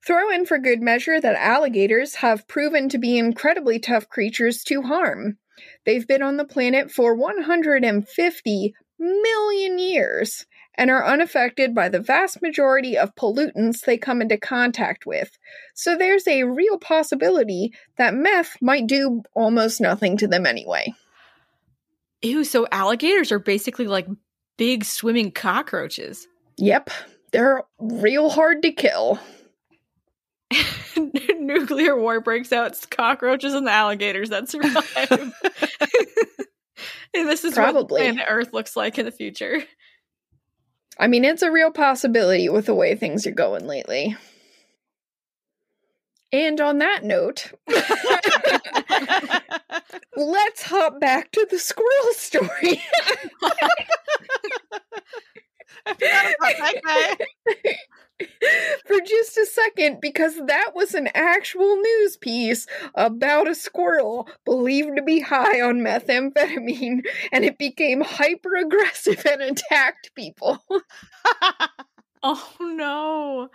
Throw 0.07 0.31
in 0.31 0.47
for 0.47 0.59
good 0.59 0.83
measure 0.83 1.21
that 1.21 1.35
alligators 1.35 2.17
have 2.17 2.47
proven 2.47 2.89
to 2.91 2.99
be 2.99 3.19
incredibly 3.19 3.79
tough 3.79 4.09
creatures 4.09 4.63
to 4.65 4.83
harm. 4.83 5.39
They've 5.87 6.07
been 6.07 6.23
on 6.23 6.37
the 6.37 6.45
planet 6.45 6.91
for 6.91 7.15
150 7.15 8.75
million 8.99 9.79
years 9.79 10.47
and 10.77 10.91
are 10.91 11.07
unaffected 11.07 11.75
by 11.75 11.89
the 11.89 12.01
vast 12.01 12.43
majority 12.43 12.97
of 12.99 13.15
pollutants 13.15 13.81
they 13.81 13.97
come 13.97 14.21
into 14.21 14.37
contact 14.37 15.07
with. 15.07 15.39
So 15.75 15.97
there's 15.97 16.27
a 16.27 16.45
real 16.45 16.79
possibility 16.79 17.73
that 17.97 18.15
meth 18.15 18.57
might 18.61 18.87
do 18.87 19.23
almost 19.35 19.81
nothing 19.81 20.17
to 20.19 20.27
them 20.27 20.47
anyway. 20.47 20.93
Ew, 22.23 22.43
so 22.43 22.67
alligators 22.73 23.31
are 23.31 23.39
basically 23.39 23.87
like 23.87 24.09
big 24.57 24.85
swimming 24.85 25.31
cockroaches. 25.31 26.27
Yep, 26.57 26.91
they're 27.33 27.63
real 27.79 28.31
hard 28.31 28.63
to 28.63 28.73
kill. 28.73 29.21
Nuclear 30.97 31.99
war 31.99 32.21
breaks 32.21 32.53
out, 32.53 32.69
it's 32.69 32.87
cockroaches 32.87 33.55
and 33.55 33.67
the 33.67 33.73
alligators 33.73 34.31
that 34.31 34.49
survive. 34.49 35.35
and 37.15 37.29
this 37.29 37.45
is 37.45 37.55
Probably. 37.55 37.81
what 37.81 37.89
planet 37.89 38.27
Earth 38.29 38.53
looks 38.53 38.77
like 38.77 38.99
in 38.99 39.07
the 39.07 39.13
future. 39.13 39.63
I 40.99 41.07
mean, 41.09 41.25
it's 41.25 41.43
a 41.43 41.51
real 41.51 41.71
possibility 41.71 42.49
with 42.49 42.67
the 42.67 42.75
way 42.75 42.95
things 42.95 43.27
are 43.27 43.33
going 43.33 43.67
lately. 43.67 44.17
And 46.33 46.61
on 46.61 46.79
that 46.79 47.05
note, 47.05 47.53
let's 50.17 50.63
hop 50.63 51.01
back 51.01 51.31
to 51.33 51.47
the 51.51 51.59
squirrel 51.59 52.13
story. 52.13 52.49
I 55.87 55.95
forgot 55.95 56.35
about 56.39 56.55
that 56.59 56.75
guy. 56.85 57.77
For 58.87 59.01
just 59.01 59.37
a 59.37 59.47
second, 59.47 60.01
because 60.01 60.37
that 60.47 60.73
was 60.75 60.95
an 60.95 61.09
actual 61.15 61.77
news 61.77 62.17
piece 62.17 62.67
about 62.95 63.49
a 63.49 63.55
squirrel 63.55 64.29
believed 64.45 64.97
to 64.97 65.03
be 65.03 65.21
high 65.21 65.61
on 65.61 65.81
methamphetamine, 65.81 67.01
and 67.33 67.45
it 67.45 67.59
became 67.59 68.03
hyper 68.03 68.55
aggressive 68.57 69.25
and 69.27 69.43
attacked 69.43 70.15
people. 70.15 70.63
Oh 72.27 72.57
no. 72.59 73.51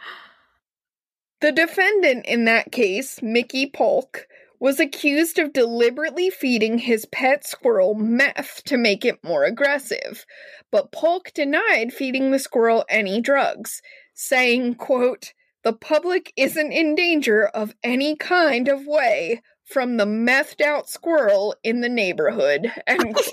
The 1.41 1.51
defendant 1.51 2.27
in 2.27 2.45
that 2.45 2.71
case, 2.71 3.19
Mickey 3.19 3.65
Paulk, 3.65 4.27
was 4.59 4.79
accused 4.79 5.39
of 5.39 5.53
deliberately 5.53 6.29
feeding 6.29 6.77
his 6.77 7.05
pet 7.05 7.47
squirrel 7.47 7.95
meth 7.95 8.63
to 8.65 8.77
make 8.77 9.05
it 9.05 9.23
more 9.23 9.43
aggressive. 9.43 10.25
But 10.71 10.91
Paulk 10.91 11.31
denied 11.33 11.93
feeding 11.93 12.29
the 12.29 12.37
squirrel 12.37 12.85
any 12.89 13.21
drugs, 13.21 13.81
saying, 14.19 14.75
quote, 14.75 15.33
"The 15.63 15.73
public 15.73 16.33
isn't 16.35 16.73
in 16.73 16.95
danger 16.95 17.47
of 17.47 17.73
any 17.83 18.17
kind 18.17 18.67
of 18.67 18.85
way 18.85 19.41
from 19.63 19.97
the 19.97 20.05
methed 20.05 20.61
out 20.61 20.89
squirrel 20.89 21.55
in 21.63 21.79
the 21.79 21.89
neighborhood." 21.89 22.71
End. 22.85 23.17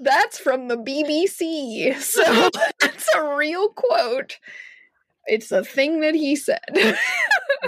That's 0.00 0.38
from 0.38 0.68
the 0.68 0.76
BBC. 0.76 1.94
So 2.00 2.50
that's 2.80 3.06
a 3.14 3.36
real 3.36 3.68
quote. 3.68 4.38
It's 5.26 5.52
a 5.52 5.62
thing 5.62 6.00
that 6.00 6.14
he 6.14 6.36
said. 6.36 6.64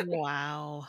wow. 0.06 0.88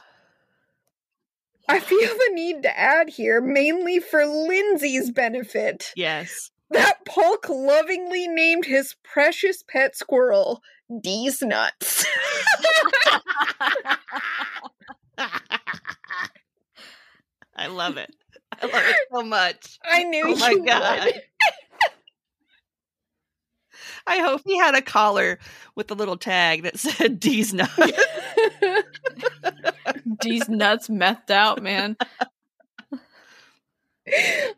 I 1.68 1.80
feel 1.80 2.00
the 2.00 2.32
need 2.34 2.64
to 2.64 2.80
add 2.80 3.10
here, 3.10 3.42
mainly 3.42 4.00
for 4.00 4.26
Lindsay's 4.26 5.12
benefit, 5.12 5.92
Yes. 5.96 6.52
That 6.74 7.06
Paulk 7.06 7.48
lovingly 7.50 8.28
named 8.28 8.66
his 8.66 8.96
precious 9.04 9.64
pet 9.68 9.96
squirrel 9.96 10.62
D's 11.02 11.42
Nuts. 11.42 12.06
I 17.56 17.68
love 17.68 17.98
it. 17.98 18.14
I 18.62 18.66
love 18.66 18.84
it 18.86 18.96
so 19.14 19.22
much. 19.24 19.80
I 19.84 20.04
knew 20.04 20.24
Oh 20.28 20.36
my 20.36 20.50
you 20.50 20.66
god. 20.66 21.06
would. 21.06 21.22
I 24.06 24.18
hope 24.20 24.42
he 24.46 24.58
had 24.58 24.76
a 24.76 24.82
collar 24.82 25.40
with 25.76 25.90
a 25.90 25.94
little 25.94 26.18
tag 26.18 26.64
that 26.64 26.78
said 26.78 27.20
D's 27.20 27.54
nuts. 27.54 27.72
D's 30.22 30.50
nuts 30.50 30.90
methed 30.90 31.32
out, 31.32 31.64
man. 31.64 31.96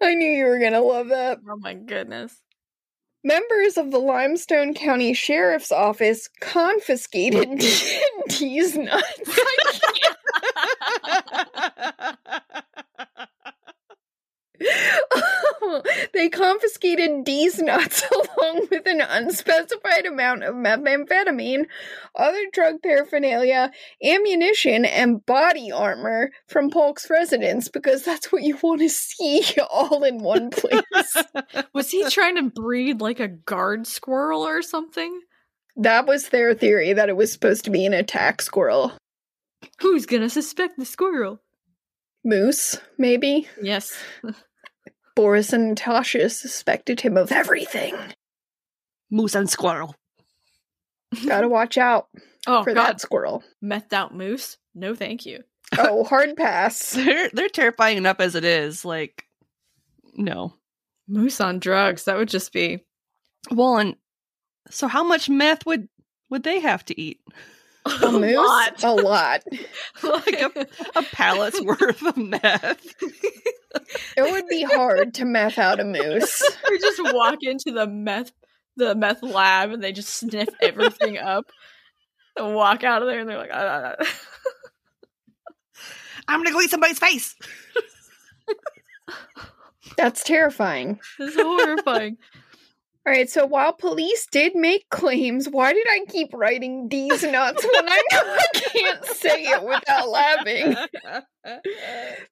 I 0.02 0.14
knew 0.16 0.30
you 0.32 0.46
were 0.46 0.60
gonna 0.60 0.82
love 0.82 1.10
that. 1.10 1.40
Oh 1.50 1.58
my 1.58 1.74
goodness. 1.74 2.42
Members 3.24 3.78
of 3.78 3.92
the 3.92 4.00
Limestone 4.00 4.74
County 4.76 5.14
Sheriff's 5.14 5.72
Office 5.72 6.30
confiscated 6.42 7.60
D's 8.30 8.78
nuts. 8.78 9.40
they 16.14 16.30
confiscated 16.30 17.24
D's 17.24 17.60
nuts 17.60 18.04
along 18.12 18.68
with 18.72 18.86
an 18.86 19.02
unspecified 19.02 20.06
amount 20.06 20.44
of 20.44 20.56
methamphetamine, 20.56 21.66
other 22.16 22.44
drug 22.52 22.82
paraphernalia, 22.82 23.72
ammunition, 24.04 24.86
and 24.86 25.26
body 25.26 25.72
armor 25.72 26.32
from 26.48 26.70
Paulk's 26.70 27.10
residence 27.10 27.68
because 27.68 28.04
that's 28.04 28.32
what 28.32 28.44
you 28.44 28.58
want 28.62 28.82
to 28.82 28.90
see 28.90 29.44
all 29.72 30.04
in 30.04 30.20
one 30.20 30.50
place. 30.50 31.24
Was 31.74 31.92
he 31.92 32.08
trying 32.10 32.36
to 32.36 32.50
breed 32.50 33.02
like 33.02 33.20
a 33.20 33.28
guard 33.28 33.88
squirrel 33.88 34.42
or 34.42 34.62
something? 34.62 35.22
that 35.76 36.08
was 36.08 36.30
their 36.30 36.54
theory 36.54 36.94
that 36.94 37.10
it 37.10 37.18
was 37.18 37.32
supposed 37.32 37.66
to 37.66 37.70
be 37.70 37.86
an 37.86 37.94
attack 37.94 38.42
squirrel. 38.42 38.94
Who's 39.80 40.06
gonna 40.06 40.30
suspect 40.30 40.78
the 40.78 40.86
squirrel? 40.86 41.42
Moose, 42.24 42.78
maybe? 42.98 43.48
Yes. 43.62 43.96
Boris 45.16 45.54
and 45.54 45.70
Natasha 45.70 46.30
suspected 46.30 47.02
him 47.02 47.18
of 47.18 47.32
everything. 47.32 47.96
Moose 49.10 49.36
and 49.36 49.50
squirrel. 49.50 49.96
Gotta 51.26 51.48
watch 51.48 51.78
out 51.78 52.08
Oh 52.48 52.64
for 52.64 52.74
god, 52.74 52.88
that 52.88 53.02
squirrel. 53.02 53.44
methed 53.64 53.94
out 53.94 54.14
moose? 54.14 54.58
No, 54.74 54.96
thank 54.96 55.26
you. 55.26 55.44
Oh, 55.80 56.04
hard 56.04 56.36
pass. 56.38 56.92
They're 56.94 57.30
they're 57.34 57.50
terrifying 57.50 57.98
enough 57.98 58.20
as 58.20 58.36
it 58.36 58.44
is. 58.46 58.86
Like, 58.86 59.24
no. 60.14 60.54
Moose 61.08 61.42
on 61.42 61.58
drugs. 61.60 62.04
That 62.04 62.18
would 62.18 62.30
just 62.30 62.54
be 62.54 62.86
Well, 63.52 63.78
and 63.78 63.96
so 64.70 64.88
how 64.88 65.04
much 65.04 65.28
meth 65.28 65.66
would 65.66 65.90
would 66.30 66.44
they 66.44 66.60
have 66.60 66.86
to 66.86 67.02
eat? 67.02 67.20
A 67.86 68.12
moose? 68.12 68.36
lot. 68.36 68.84
A 68.84 68.94
lot. 68.94 69.44
Like 70.04 70.42
a, 70.42 70.68
a 70.96 71.04
pallet's 71.04 71.60
worth 71.62 72.02
of 72.04 72.16
meth. 72.16 72.86
It 74.18 74.32
would 74.32 74.48
be 74.48 74.64
hard 74.64 75.14
to 75.16 75.26
meth 75.26 75.58
out 75.58 75.80
a 75.80 75.84
moose. 75.84 76.44
we 76.70 76.80
just 76.80 77.02
walk 77.14 77.40
into 77.42 77.72
the 77.72 77.88
meth 77.88 78.32
the 78.78 78.96
meth 78.96 79.24
lab 79.24 79.72
and 79.72 79.84
they 79.84 79.92
just 79.92 80.10
sniff 80.10 80.50
everything 80.62 81.18
up 81.18 81.46
and 82.36 82.56
walk 82.56 82.84
out 82.84 83.02
of 83.02 83.08
there 83.08 83.20
and 83.20 83.30
they're 83.30 83.38
like 83.38 83.52
"Ah, 83.54 83.82
ah, 83.84 83.96
ah." 84.00 84.06
I'm 86.28 86.40
gonna 86.40 86.52
go 86.52 86.62
eat 86.62 86.72
somebody's 86.72 87.00
face. 87.00 87.36
That's 89.98 90.24
terrifying. 90.24 91.00
this 91.20 91.36
is 91.36 91.42
horrifying 91.42 92.18
All 93.08 93.14
right, 93.14 93.30
so 93.30 93.46
while 93.46 93.72
police 93.72 94.26
did 94.32 94.56
make 94.56 94.90
claims, 94.90 95.48
why 95.48 95.74
did 95.74 95.86
I 95.88 96.06
keep 96.10 96.34
writing 96.34 96.88
D's 96.90 97.22
nuts 97.22 97.64
when 97.64 97.88
I 97.88 98.02
know 98.12 98.22
I 98.24 98.46
can't 98.54 99.06
say 99.06 99.44
it 99.44 99.64
without 99.64 100.10
laughing? 100.10 100.76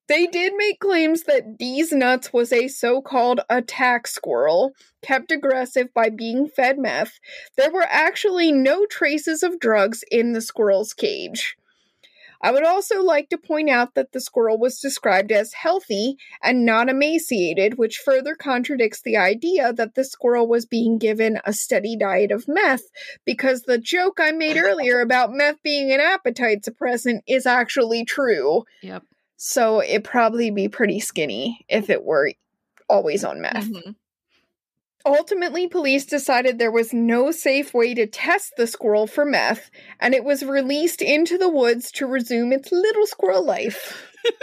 They 0.08 0.26
did 0.26 0.54
make 0.58 0.80
claims 0.80 1.26
that 1.26 1.56
D's 1.60 1.92
nuts 1.92 2.34
was 2.34 2.52
a 2.52 2.68
so 2.68 3.00
called 3.00 3.42
attack 3.48 4.08
squirrel, 4.08 4.72
kept 5.04 5.32
aggressive 5.32 5.94
by 5.94 6.10
being 6.10 6.48
fed 6.48 6.80
meth. 6.80 7.20
There 7.56 7.72
were 7.72 7.86
actually 7.88 8.52
no 8.52 8.88
traces 8.88 9.44
of 9.44 9.60
drugs 9.60 10.04
in 10.10 10.34
the 10.34 10.42
squirrel's 10.42 10.94
cage. 10.94 11.56
I 12.44 12.52
would 12.52 12.66
also 12.66 13.02
like 13.02 13.30
to 13.30 13.38
point 13.38 13.70
out 13.70 13.96
that 13.96 14.12
the 14.12 14.20
squirrel 14.20 14.60
was 14.60 14.80
described 14.80 15.32
as 15.32 15.54
healthy 15.54 16.18
and 16.44 16.66
not 16.66 16.90
emaciated, 16.90 17.78
which 17.78 17.98
further 18.04 18.36
contradicts 18.36 19.02
the 19.02 19.16
idea 19.16 19.72
that 19.72 19.96
the 19.96 20.04
squirrel 20.04 20.46
was 20.46 20.66
being 20.66 20.98
given 20.98 21.40
a 21.46 21.54
steady 21.54 21.96
diet 21.96 22.32
of 22.32 22.46
meth, 22.50 22.84
because 23.26 23.62
the 23.62 23.78
joke 23.78 24.20
I 24.20 24.32
made 24.32 24.58
earlier 24.64 25.00
about 25.00 25.32
meth 25.32 25.64
being 25.64 25.92
an 25.94 26.02
appetite 26.02 26.64
suppressant 26.64 27.22
is 27.28 27.46
actually 27.46 28.04
true. 28.04 28.66
Yep. 28.82 29.04
So 29.38 29.82
it'd 29.82 30.04
probably 30.04 30.52
be 30.52 30.68
pretty 30.68 31.00
skinny 31.00 31.66
if 31.70 31.90
it 31.90 32.04
were 32.04 32.34
always 32.90 33.24
on 33.24 33.42
meth. 33.42 33.70
Mhm. 33.70 33.96
Ultimately, 35.06 35.68
police 35.68 36.06
decided 36.06 36.58
there 36.58 36.72
was 36.72 36.94
no 36.94 37.32
safe 37.32 37.74
way 37.74 37.94
to 37.94 38.08
test 38.08 38.54
the 38.56 38.68
squirrel 38.68 39.06
for 39.06 39.26
meth, 39.26 39.70
and 40.00 40.14
it 40.14 40.24
was 40.24 40.46
released 40.46 41.02
into 41.02 41.38
the 41.38 41.50
woods 41.50 41.92
to 41.94 42.08
resume 42.08 42.54
its 42.54 42.72
little 42.72 43.06
squirrel 43.06 43.46
life. 43.46 44.10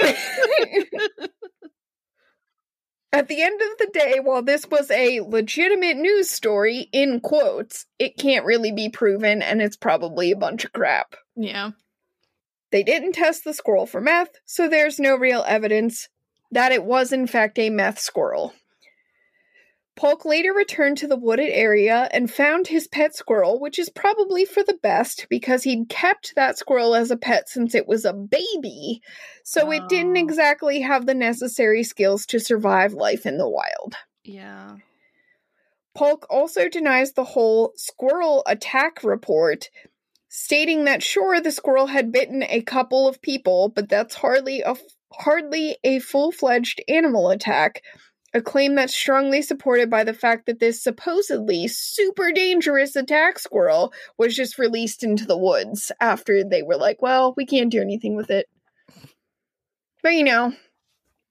At 3.13 3.27
the 3.27 3.43
end 3.43 3.61
of 3.61 3.79
the 3.79 3.91
day, 3.93 4.21
while 4.23 4.43
this 4.43 4.67
was 4.71 4.89
a 4.91 5.21
legitimate 5.21 5.97
news 5.97 6.31
story, 6.31 6.89
in 6.93 7.21
quotes, 7.21 7.87
it 7.99 8.17
can't 8.17 8.45
really 8.45 8.71
be 8.71 8.89
proven 8.89 9.43
and 9.43 9.61
it's 9.61 9.77
probably 9.77 10.31
a 10.31 10.37
bunch 10.37 10.65
of 10.65 10.73
crap. 10.73 11.17
yeah 11.35 11.71
They 12.71 12.85
didn't 12.85 13.15
test 13.15 13.43
the 13.43 13.53
squirrel 13.53 13.87
for 13.87 14.01
meth, 14.01 14.37
so 14.45 14.69
there's 14.69 15.01
no 15.01 15.17
real 15.17 15.43
evidence 15.47 16.09
that 16.53 16.71
it 16.71 16.85
was 16.85 17.13
in 17.13 17.27
fact 17.27 17.59
a 17.59 17.69
meth 17.69 17.99
squirrel. 17.99 18.55
Paulk 20.01 20.25
later 20.25 20.55
returned 20.55 20.97
to 20.97 21.07
the 21.07 21.19
wooded 21.19 21.51
area 21.51 22.09
and 22.11 22.31
found 22.31 22.67
his 22.69 22.89
pet 22.89 23.15
squirrel, 23.15 23.61
which 23.61 23.79
is 23.79 23.91
probably 23.91 24.47
for 24.47 24.63
the 24.63 24.79
best 24.83 25.27
because 25.29 25.63
he'd 25.65 25.91
kept 25.91 26.35
that 26.37 26.57
squirrel 26.57 26.95
as 26.95 27.11
a 27.11 27.19
pet 27.19 27.51
since 27.51 27.75
it 27.75 27.87
was 27.87 28.07
a 28.07 28.15
baby, 28.15 29.03
so 29.45 29.71
it 29.71 29.87
didn't 29.91 30.17
Oh. 30.17 30.21
exactly 30.21 30.81
have 30.81 31.05
the 31.05 31.13
necessary 31.13 31.83
skills 31.83 32.25
to 32.27 32.41
survive 32.41 32.95
life 32.95 33.27
in 33.27 33.37
the 33.37 33.47
wild. 33.47 33.95
Yeah. 34.25 34.77
Paulk 35.95 36.27
also 36.31 36.71
denies 36.71 37.13
the 37.13 37.25
whole 37.25 37.75
squirrel 37.77 38.43
attack 38.47 39.05
report, 39.05 39.69
stating 40.31 40.85
that 40.85 41.03
sure 41.03 41.43
the 41.43 41.53
squirrel 41.53 41.89
had 41.89 42.11
bitten 42.11 42.43
a 42.45 42.63
couple 42.63 43.07
of 43.07 43.21
people, 43.21 43.69
but 43.69 43.91
that's 43.91 44.15
hardly 44.15 44.63
a 44.63 44.77
hardly 45.13 45.77
a 45.85 45.99
full-fledged 45.99 46.81
animal 46.89 47.29
attack. 47.29 47.83
A 48.33 48.41
claim 48.41 48.77
that's 48.77 48.95
strongly 48.95 49.43
supported 49.43 49.91
by 49.91 50.05
the 50.05 50.15
fact 50.15 50.47
that 50.47 50.61
this 50.61 50.81
supposedly 50.83 51.67
super 51.67 52.31
dangerous 52.31 52.95
attack 52.95 53.39
squirrel 53.41 53.93
was 54.19 54.37
just 54.37 54.57
released 54.59 55.03
into 55.03 55.27
the 55.27 55.37
woods 55.37 55.91
after 56.01 56.45
they 56.45 56.63
were 56.63 56.77
like, 56.77 57.03
well, 57.03 57.35
we 57.37 57.45
can't 57.45 57.73
do 57.73 57.81
anything 57.81 58.15
with 58.15 58.31
it. 58.31 58.47
But 60.03 60.11
you 60.15 60.25
know, 60.25 60.53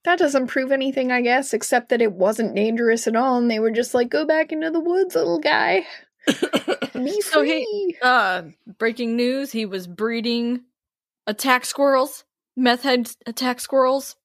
that 0.04 0.20
doesn't 0.20 0.48
prove 0.48 0.72
anything, 0.72 1.12
I 1.12 1.22
guess, 1.22 1.54
except 1.54 1.90
that 1.90 2.02
it 2.02 2.12
wasn't 2.14 2.56
dangerous 2.56 3.08
at 3.08 3.16
all, 3.16 3.38
and 3.38 3.50
they 3.50 3.60
were 3.60 3.72
just 3.72 3.94
like, 3.94 4.10
"Go 4.10 4.26
back 4.26 4.52
into 4.52 4.70
the 4.70 4.80
woods, 4.80 5.16
little 5.16 5.40
guy. 5.40 5.86
Be 6.94 7.22
So 7.22 7.40
free." 7.40 7.66
he- 7.66 7.96
uh 8.02 8.44
breaking 8.78 9.16
news 9.16 9.52
he 9.52 9.66
was 9.66 9.88
breeding 9.88 10.62
attack 11.26 11.66
squirrels 11.66 12.24
meth 12.56 12.84
head 12.84 13.10
attack 13.26 13.60
squirrels 13.60 14.16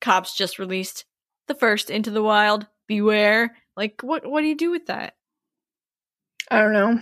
cops 0.00 0.34
just 0.36 0.58
released 0.58 1.04
the 1.46 1.54
first 1.54 1.90
into 1.90 2.10
the 2.10 2.22
wild 2.22 2.66
beware 2.86 3.56
like 3.76 4.02
what 4.02 4.26
what 4.26 4.40
do 4.40 4.46
you 4.46 4.56
do 4.56 4.70
with 4.70 4.86
that 4.86 5.14
I 6.50 6.60
don't 6.60 6.72
know. 6.72 7.00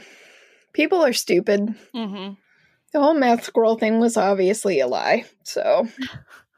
People 0.73 1.05
are 1.05 1.13
stupid. 1.13 1.75
Mm-hmm. 1.95 2.35
The 2.93 3.01
whole 3.01 3.15
math 3.15 3.45
squirrel 3.45 3.77
thing 3.77 3.99
was 3.99 4.17
obviously 4.17 4.81
a 4.81 4.87
lie. 4.87 5.25
So, 5.45 5.89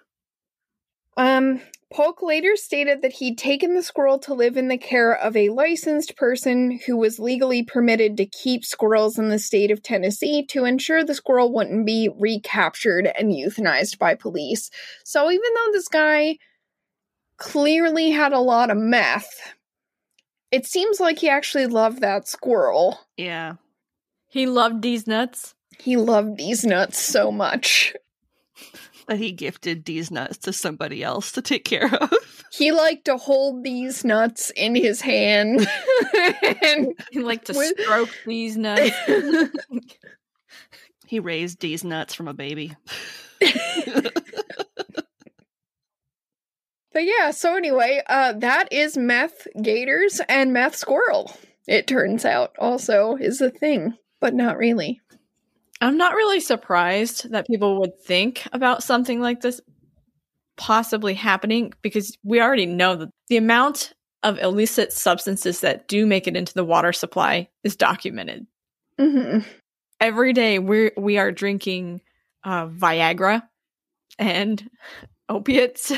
um, 1.17 1.61
Paulk 1.93 2.23
later 2.23 2.57
stated 2.57 3.03
that 3.03 3.13
he'd 3.13 3.39
taken 3.39 3.75
the 3.75 3.83
squirrel 3.83 4.19
to 4.21 4.35
live 4.35 4.57
in 4.57 4.69
the 4.69 4.77
care 4.77 5.17
of 5.17 5.37
a 5.37 5.51
licensed 5.51 6.17
person 6.17 6.81
who 6.87 6.97
was 6.97 7.21
legally 7.21 7.63
permitted 7.63 8.17
to 8.17 8.27
keep 8.27 8.65
squirrels 8.65 9.17
in 9.17 9.29
the 9.29 9.39
state 9.39 9.71
of 9.71 9.83
Tennessee 9.83 10.45
to 10.47 10.65
ensure 10.65 11.05
the 11.05 11.15
squirrel 11.15 11.53
wouldn't 11.53 11.87
be 11.87 12.11
recaptured 12.19 13.07
and 13.19 13.33
euthanized 13.33 13.99
by 13.99 14.15
police. 14.15 14.71
So, 15.05 15.31
even 15.31 15.51
though 15.55 15.73
this 15.73 15.89
guy 15.89 16.39
clearly 17.39 18.11
had 18.11 18.33
a 18.33 18.39
lot 18.41 18.71
of 18.71 18.77
meth, 18.77 19.55
it 20.51 20.67
seems 20.67 21.01
like 21.01 21.19
he 21.19 21.29
actually 21.29 21.67
loved 21.67 22.01
that 22.01 22.29
squirrel. 22.29 22.99
Yeah. 23.17 23.55
he 24.29 24.47
loved 24.47 24.83
these 24.83 25.07
nuts 25.07 25.55
He 25.79 25.97
loved 25.97 26.37
these 26.39 26.65
nuts 26.65 26.99
so 26.99 27.31
much. 27.33 27.95
That 29.07 29.19
he 29.19 29.33
gifted 29.33 29.85
these 29.85 30.11
nuts 30.11 30.39
to 30.39 30.53
somebody 30.55 31.03
else 31.03 31.33
to 31.33 31.43
take 31.43 31.67
care 31.67 31.93
of. 31.95 32.11
He 32.51 32.73
liked 32.73 33.05
to 33.05 33.19
hold 33.19 33.63
these 33.63 34.03
nuts 34.03 34.51
in 34.57 34.75
his 34.75 35.03
hand. 35.03 35.69
and 36.63 36.95
he 37.11 37.19
liked 37.21 37.49
to 37.49 37.53
With- 37.53 37.79
stroke 37.81 38.09
these 38.25 38.57
nuts 38.57 38.95
He 41.07 41.21
raised 41.21 41.61
these 41.61 41.85
nuts 41.85 42.15
from 42.15 42.29
a 42.29 42.33
baby. 42.33 42.75
But 46.95 47.05
yeah, 47.05 47.31
so 47.31 47.57
anyway, 47.57 48.01
uh 48.07 48.33
that 48.35 48.73
is 48.73 48.97
meth 48.97 49.47
gators 49.61 50.21
and 50.29 50.53
meth 50.55 50.77
squirrel. 50.77 51.31
it 51.67 51.87
turns 51.87 52.25
out, 52.25 52.55
also 52.59 53.17
is 53.17 53.41
a 53.43 53.51
thing, 53.51 53.95
but 54.21 54.33
not 54.35 54.57
really. 54.57 55.01
I'm 55.81 55.99
not 55.99 56.15
really 56.15 56.41
surprised 56.41 57.31
that 57.31 57.47
people 57.47 57.81
would 57.81 58.01
think 58.01 58.47
about 58.53 58.83
something 58.83 59.21
like 59.21 59.43
this 59.43 59.61
possibly 60.57 61.15
happening 61.15 61.73
because 61.83 62.17
we 62.23 62.41
already 62.41 62.67
know 62.67 62.97
that 62.97 63.11
the 63.29 63.37
amount 63.37 63.93
of 64.23 64.39
illicit 64.39 64.93
substances 64.93 65.61
that 65.61 65.89
do 65.89 66.07
make 66.07 66.27
it 66.27 66.37
into 66.37 66.55
the 66.55 66.65
water 66.65 66.93
supply 66.93 67.49
is 67.63 67.77
documented. 67.77 68.47
hmm 68.99 69.41
Every 70.01 70.33
day 70.33 70.59
we 70.59 70.91
we 70.97 71.19
are 71.19 71.33
drinking 71.33 72.01
uh, 72.45 72.67
Viagra 72.67 73.43
and 74.19 74.71
opiates. 75.29 75.93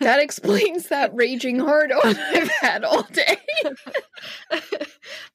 That 0.00 0.20
explains 0.20 0.88
that 0.88 1.10
raging 1.14 1.58
heart 1.58 1.90
on 1.92 2.16
I've 2.16 2.48
had 2.60 2.84
all 2.84 3.02
day. 3.02 3.36
Go 3.62 3.68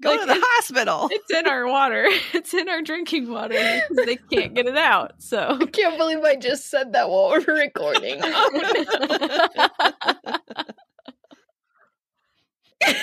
Like, 0.09 0.19
to 0.21 0.25
the 0.25 0.31
it's- 0.33 0.43
hospital. 0.55 1.09
It's 1.11 1.31
in 1.31 1.47
our 1.47 1.67
water. 1.67 2.07
It's 2.33 2.53
in 2.53 2.67
our 2.69 2.81
drinking 2.81 3.29
water. 3.29 3.55
They 4.05 4.17
can't 4.31 4.53
get 4.53 4.65
it 4.67 4.77
out. 4.77 5.13
So 5.21 5.39
I 5.61 5.65
can't 5.65 5.97
believe 5.97 6.19
I 6.23 6.35
just 6.35 6.69
said 6.69 6.93
that 6.93 7.09
while 7.09 7.29
we're 7.29 7.55
recording. 7.59 8.19
Oh, 8.21 8.49
no. 12.85 12.93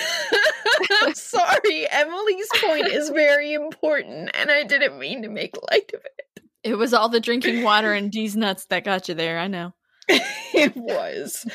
I'm 0.92 1.14
sorry. 1.14 1.88
Emily's 1.90 2.48
point 2.62 2.86
is 2.88 3.08
very 3.10 3.52
important, 3.54 4.30
and 4.34 4.50
I 4.50 4.64
didn't 4.64 4.98
mean 4.98 5.22
to 5.22 5.28
make 5.28 5.54
light 5.70 5.90
of 5.94 6.00
it. 6.04 6.42
it 6.62 6.74
was 6.76 6.92
all 6.92 7.08
the 7.08 7.20
drinking 7.20 7.62
water 7.62 7.92
and 7.92 8.10
D's 8.10 8.36
nuts 8.36 8.66
that 8.66 8.84
got 8.84 9.08
you 9.08 9.14
there. 9.14 9.38
I 9.38 9.46
know. 9.48 9.72
it 10.54 10.76
was. 10.76 11.46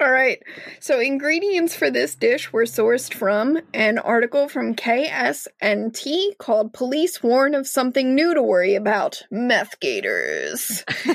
All 0.00 0.10
right. 0.10 0.40
So, 0.78 1.00
ingredients 1.00 1.74
for 1.74 1.90
this 1.90 2.14
dish 2.14 2.52
were 2.52 2.64
sourced 2.64 3.12
from 3.12 3.58
an 3.74 3.98
article 3.98 4.48
from 4.48 4.76
KSNT 4.76 6.38
called 6.38 6.72
Police 6.72 7.20
Warn 7.20 7.54
of 7.54 7.66
Something 7.66 8.14
New 8.14 8.32
to 8.34 8.42
Worry 8.42 8.76
About 8.76 9.22
Meth 9.30 9.80
Gators. 9.80 10.84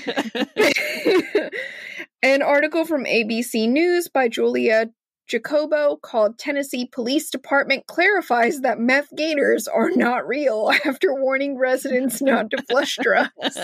an 2.23 2.41
article 2.41 2.83
from 2.83 3.05
ABC 3.05 3.69
News 3.69 4.09
by 4.09 4.27
Julia 4.27 4.89
Jacobo 5.27 5.95
called 5.95 6.38
Tennessee 6.38 6.86
Police 6.86 7.29
Department 7.29 7.88
clarifies 7.88 8.62
that 8.62 8.79
meth 8.79 9.07
gators 9.15 9.67
are 9.67 9.91
not 9.91 10.27
real 10.27 10.71
after 10.86 11.13
warning 11.13 11.57
residents 11.57 12.21
not 12.21 12.49
to 12.51 12.62
flush 12.63 12.97
drugs. 13.01 13.57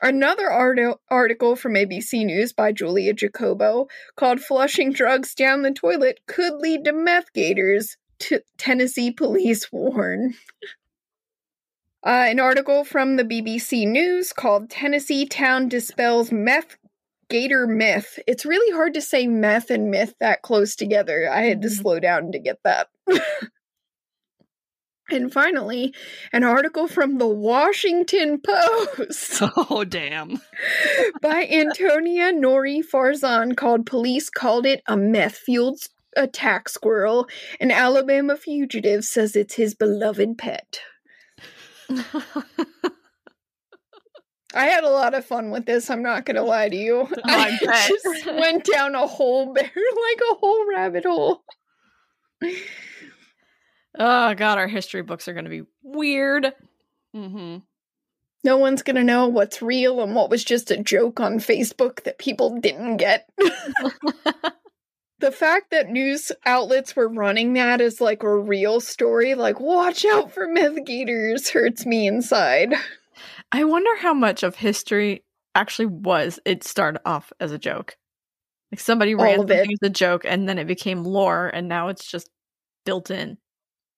Another 0.00 0.50
art- 0.50 0.78
article 1.10 1.56
from 1.56 1.74
ABC 1.74 2.24
News 2.24 2.52
by 2.52 2.72
Julia 2.72 3.12
Jacobo 3.12 3.88
called 4.16 4.40
Flushing 4.40 4.92
Drugs 4.92 5.34
Down 5.34 5.62
the 5.62 5.72
Toilet 5.72 6.20
Could 6.26 6.54
Lead 6.54 6.84
to 6.84 6.92
Meth 6.92 7.32
Gators, 7.32 7.96
T- 8.18 8.38
Tennessee 8.58 9.10
Police 9.10 9.68
Warn. 9.72 10.34
Uh, 12.06 12.26
an 12.28 12.38
article 12.38 12.84
from 12.84 13.16
the 13.16 13.24
BBC 13.24 13.86
News 13.86 14.32
called 14.32 14.70
Tennessee 14.70 15.26
Town 15.26 15.68
Dispels 15.68 16.30
Meth 16.30 16.76
Gator 17.28 17.66
Myth. 17.66 18.18
It's 18.26 18.46
really 18.46 18.72
hard 18.74 18.94
to 18.94 19.02
say 19.02 19.26
meth 19.26 19.68
and 19.70 19.90
myth 19.90 20.14
that 20.20 20.42
close 20.42 20.76
together. 20.76 21.28
I 21.30 21.42
had 21.42 21.60
to 21.62 21.68
Mhm. 21.68 21.72
slow 21.76 22.00
down 22.00 22.30
to 22.32 22.38
get 22.38 22.58
that. 22.62 22.86
and 25.10 25.32
finally, 25.32 25.94
an 26.32 26.44
article 26.44 26.86
from 26.86 27.18
the 27.18 27.26
Washington 27.26 28.40
Post 28.40 29.42
oh 29.56 29.84
damn. 29.84 30.40
by 31.22 31.46
Antonia 31.50 32.32
Noori 32.32 32.82
Farzan 32.84 33.56
called 33.56 33.86
Police 33.86 34.30
Called 34.30 34.66
It 34.66 34.82
a 34.86 34.96
Meth 34.96 35.36
Fueled 35.36 35.80
Attack 36.16 36.68
Squirrel. 36.68 37.26
An 37.60 37.70
Alabama 37.70 38.36
fugitive 38.36 39.04
says 39.04 39.36
it's 39.36 39.54
his 39.54 39.74
beloved 39.74 40.36
pet. 40.38 40.80
I 44.54 44.64
had 44.64 44.82
a 44.82 44.90
lot 44.90 45.14
of 45.14 45.24
fun 45.24 45.50
with 45.50 45.66
this, 45.66 45.90
I'm 45.90 46.02
not 46.02 46.24
gonna 46.24 46.42
lie 46.42 46.68
to 46.68 46.76
you. 46.76 47.06
I 47.24 47.58
just 47.60 48.26
went 48.26 48.64
down 48.64 48.94
a 48.94 49.06
whole 49.06 49.52
bear 49.52 49.64
like 49.64 50.20
a 50.30 50.34
whole 50.34 50.68
rabbit 50.68 51.04
hole. 51.04 51.42
Oh 53.98 54.34
god, 54.34 54.58
our 54.58 54.68
history 54.68 55.02
books 55.02 55.28
are 55.28 55.32
going 55.32 55.44
to 55.44 55.50
be 55.50 55.62
weird. 55.82 56.52
Mm-hmm. 57.14 57.58
No 58.44 58.56
one's 58.56 58.82
gonna 58.82 59.04
know 59.04 59.26
what's 59.26 59.60
real 59.60 60.00
and 60.00 60.14
what 60.14 60.30
was 60.30 60.44
just 60.44 60.70
a 60.70 60.76
joke 60.76 61.18
on 61.18 61.38
Facebook 61.38 62.04
that 62.04 62.18
people 62.18 62.60
didn't 62.60 62.98
get. 62.98 63.28
the 65.18 65.32
fact 65.32 65.70
that 65.72 65.90
news 65.90 66.30
outlets 66.46 66.94
were 66.94 67.08
running 67.08 67.54
that 67.54 67.80
as 67.80 68.00
like 68.00 68.22
a 68.22 68.38
real 68.38 68.80
story, 68.80 69.34
like 69.34 69.58
watch 69.58 70.04
out 70.04 70.32
for 70.32 70.46
meth 70.46 70.84
gators, 70.84 71.50
hurts 71.50 71.84
me 71.84 72.06
inside. 72.06 72.74
I 73.52 73.64
wonder 73.64 73.96
how 73.96 74.14
much 74.14 74.42
of 74.42 74.54
history 74.54 75.24
actually 75.54 75.86
was 75.86 76.38
it 76.44 76.62
started 76.62 77.00
off 77.04 77.32
as 77.40 77.50
a 77.50 77.58
joke. 77.58 77.96
Like 78.70 78.80
somebody 78.80 79.14
All 79.14 79.24
ran 79.24 79.38
something 79.38 79.72
as 79.72 79.78
a 79.82 79.90
joke 79.90 80.22
and 80.24 80.48
then 80.48 80.58
it 80.58 80.66
became 80.66 81.02
lore 81.02 81.48
and 81.48 81.68
now 81.68 81.88
it's 81.88 82.08
just 82.08 82.30
built 82.84 83.10
in. 83.10 83.38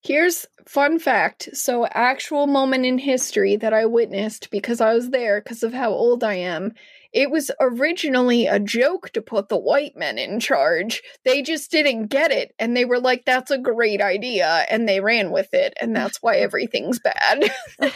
Here's 0.03 0.47
fun 0.67 0.99
fact. 0.99 1.51
So 1.53 1.87
actual 1.87 2.47
moment 2.47 2.87
in 2.87 2.99
history 2.99 3.57
that 3.57 3.75
I 3.75 3.85
witnessed 3.87 4.51
because 4.51 4.81
I 4.81 4.95
was 4.95 5.11
there 5.11 5.41
because 5.41 5.63
of 5.63 5.73
how 5.75 5.91
old 5.91 6.25
I 6.25 6.35
am. 6.35 6.73
It 7.13 7.31
was 7.31 7.51
originally 7.61 8.47
a 8.47 8.61
joke 8.61 9.11
to 9.11 9.21
put 9.21 9.49
the 9.49 9.59
white 9.59 9.97
men 9.97 10.17
in 10.17 10.41
charge. 10.41 11.03
They 11.25 11.43
just 11.43 11.71
didn't 11.71 12.07
get 12.07 12.31
it 12.31 12.55
and 12.59 12.77
they 12.77 12.85
were 12.85 13.01
like 13.01 13.25
that's 13.25 13.51
a 13.51 13.59
great 13.59 14.01
idea 14.01 14.65
and 14.71 14.89
they 14.89 15.01
ran 15.01 15.31
with 15.31 15.53
it 15.53 15.75
and 15.81 15.95
that's 15.95 16.23
why 16.23 16.37
everything's 16.39 16.99
bad. 17.01 17.51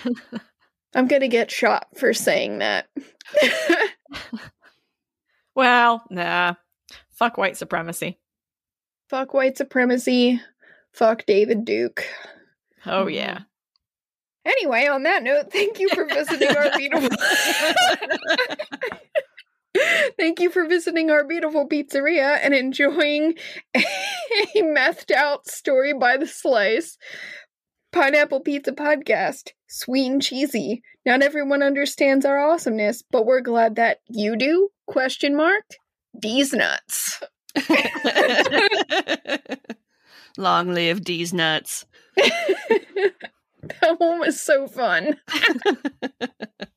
I'm 0.94 1.08
going 1.08 1.22
to 1.22 1.28
get 1.28 1.50
shot 1.50 1.86
for 1.96 2.12
saying 2.12 2.58
that. 2.58 2.86
Well, 5.54 6.02
nah. 6.10 6.54
Fuck 7.10 7.38
white 7.38 7.56
supremacy. 7.56 8.18
Fuck 9.08 9.34
white 9.34 9.56
supremacy. 9.56 10.40
Fuck 10.94 11.26
David 11.26 11.64
Duke. 11.64 12.04
Oh 12.86 13.06
Mhm. 13.06 13.14
yeah. 13.14 13.38
Anyway, 14.46 14.86
on 14.86 15.04
that 15.04 15.22
note, 15.22 15.50
thank 15.50 15.80
you 15.80 15.88
for 15.88 16.04
visiting 16.06 16.54
our 16.54 16.70
beautiful. 16.76 17.08
thank 20.18 20.38
you 20.40 20.50
for 20.50 20.66
visiting 20.66 21.10
our 21.10 21.24
beautiful 21.24 21.66
pizzeria 21.68 22.38
and 22.42 22.52
enjoying 22.54 23.34
a 23.74 23.82
methed 24.62 25.10
out 25.10 25.46
story 25.48 25.94
by 25.94 26.16
the 26.18 26.26
slice. 26.26 26.98
Pineapple 27.92 28.40
Pizza 28.40 28.72
Podcast, 28.72 29.52
sweet 29.68 30.10
and 30.10 30.20
cheesy. 30.22 30.82
Not 31.06 31.22
everyone 31.22 31.62
understands 31.62 32.26
our 32.26 32.38
awesomeness, 32.38 33.02
but 33.10 33.24
we're 33.24 33.40
glad 33.40 33.76
that 33.76 34.00
you 34.08 34.36
do. 34.36 34.68
Question 34.86 35.34
mark. 35.36 35.64
These 36.12 36.52
nuts. 36.52 37.22
Long 40.36 40.74
live 40.74 41.04
these 41.04 41.32
nuts. 41.32 41.86
that 42.16 43.94
one 43.98 44.20
was 44.20 44.40
so 44.40 44.66
fun. 44.66 45.16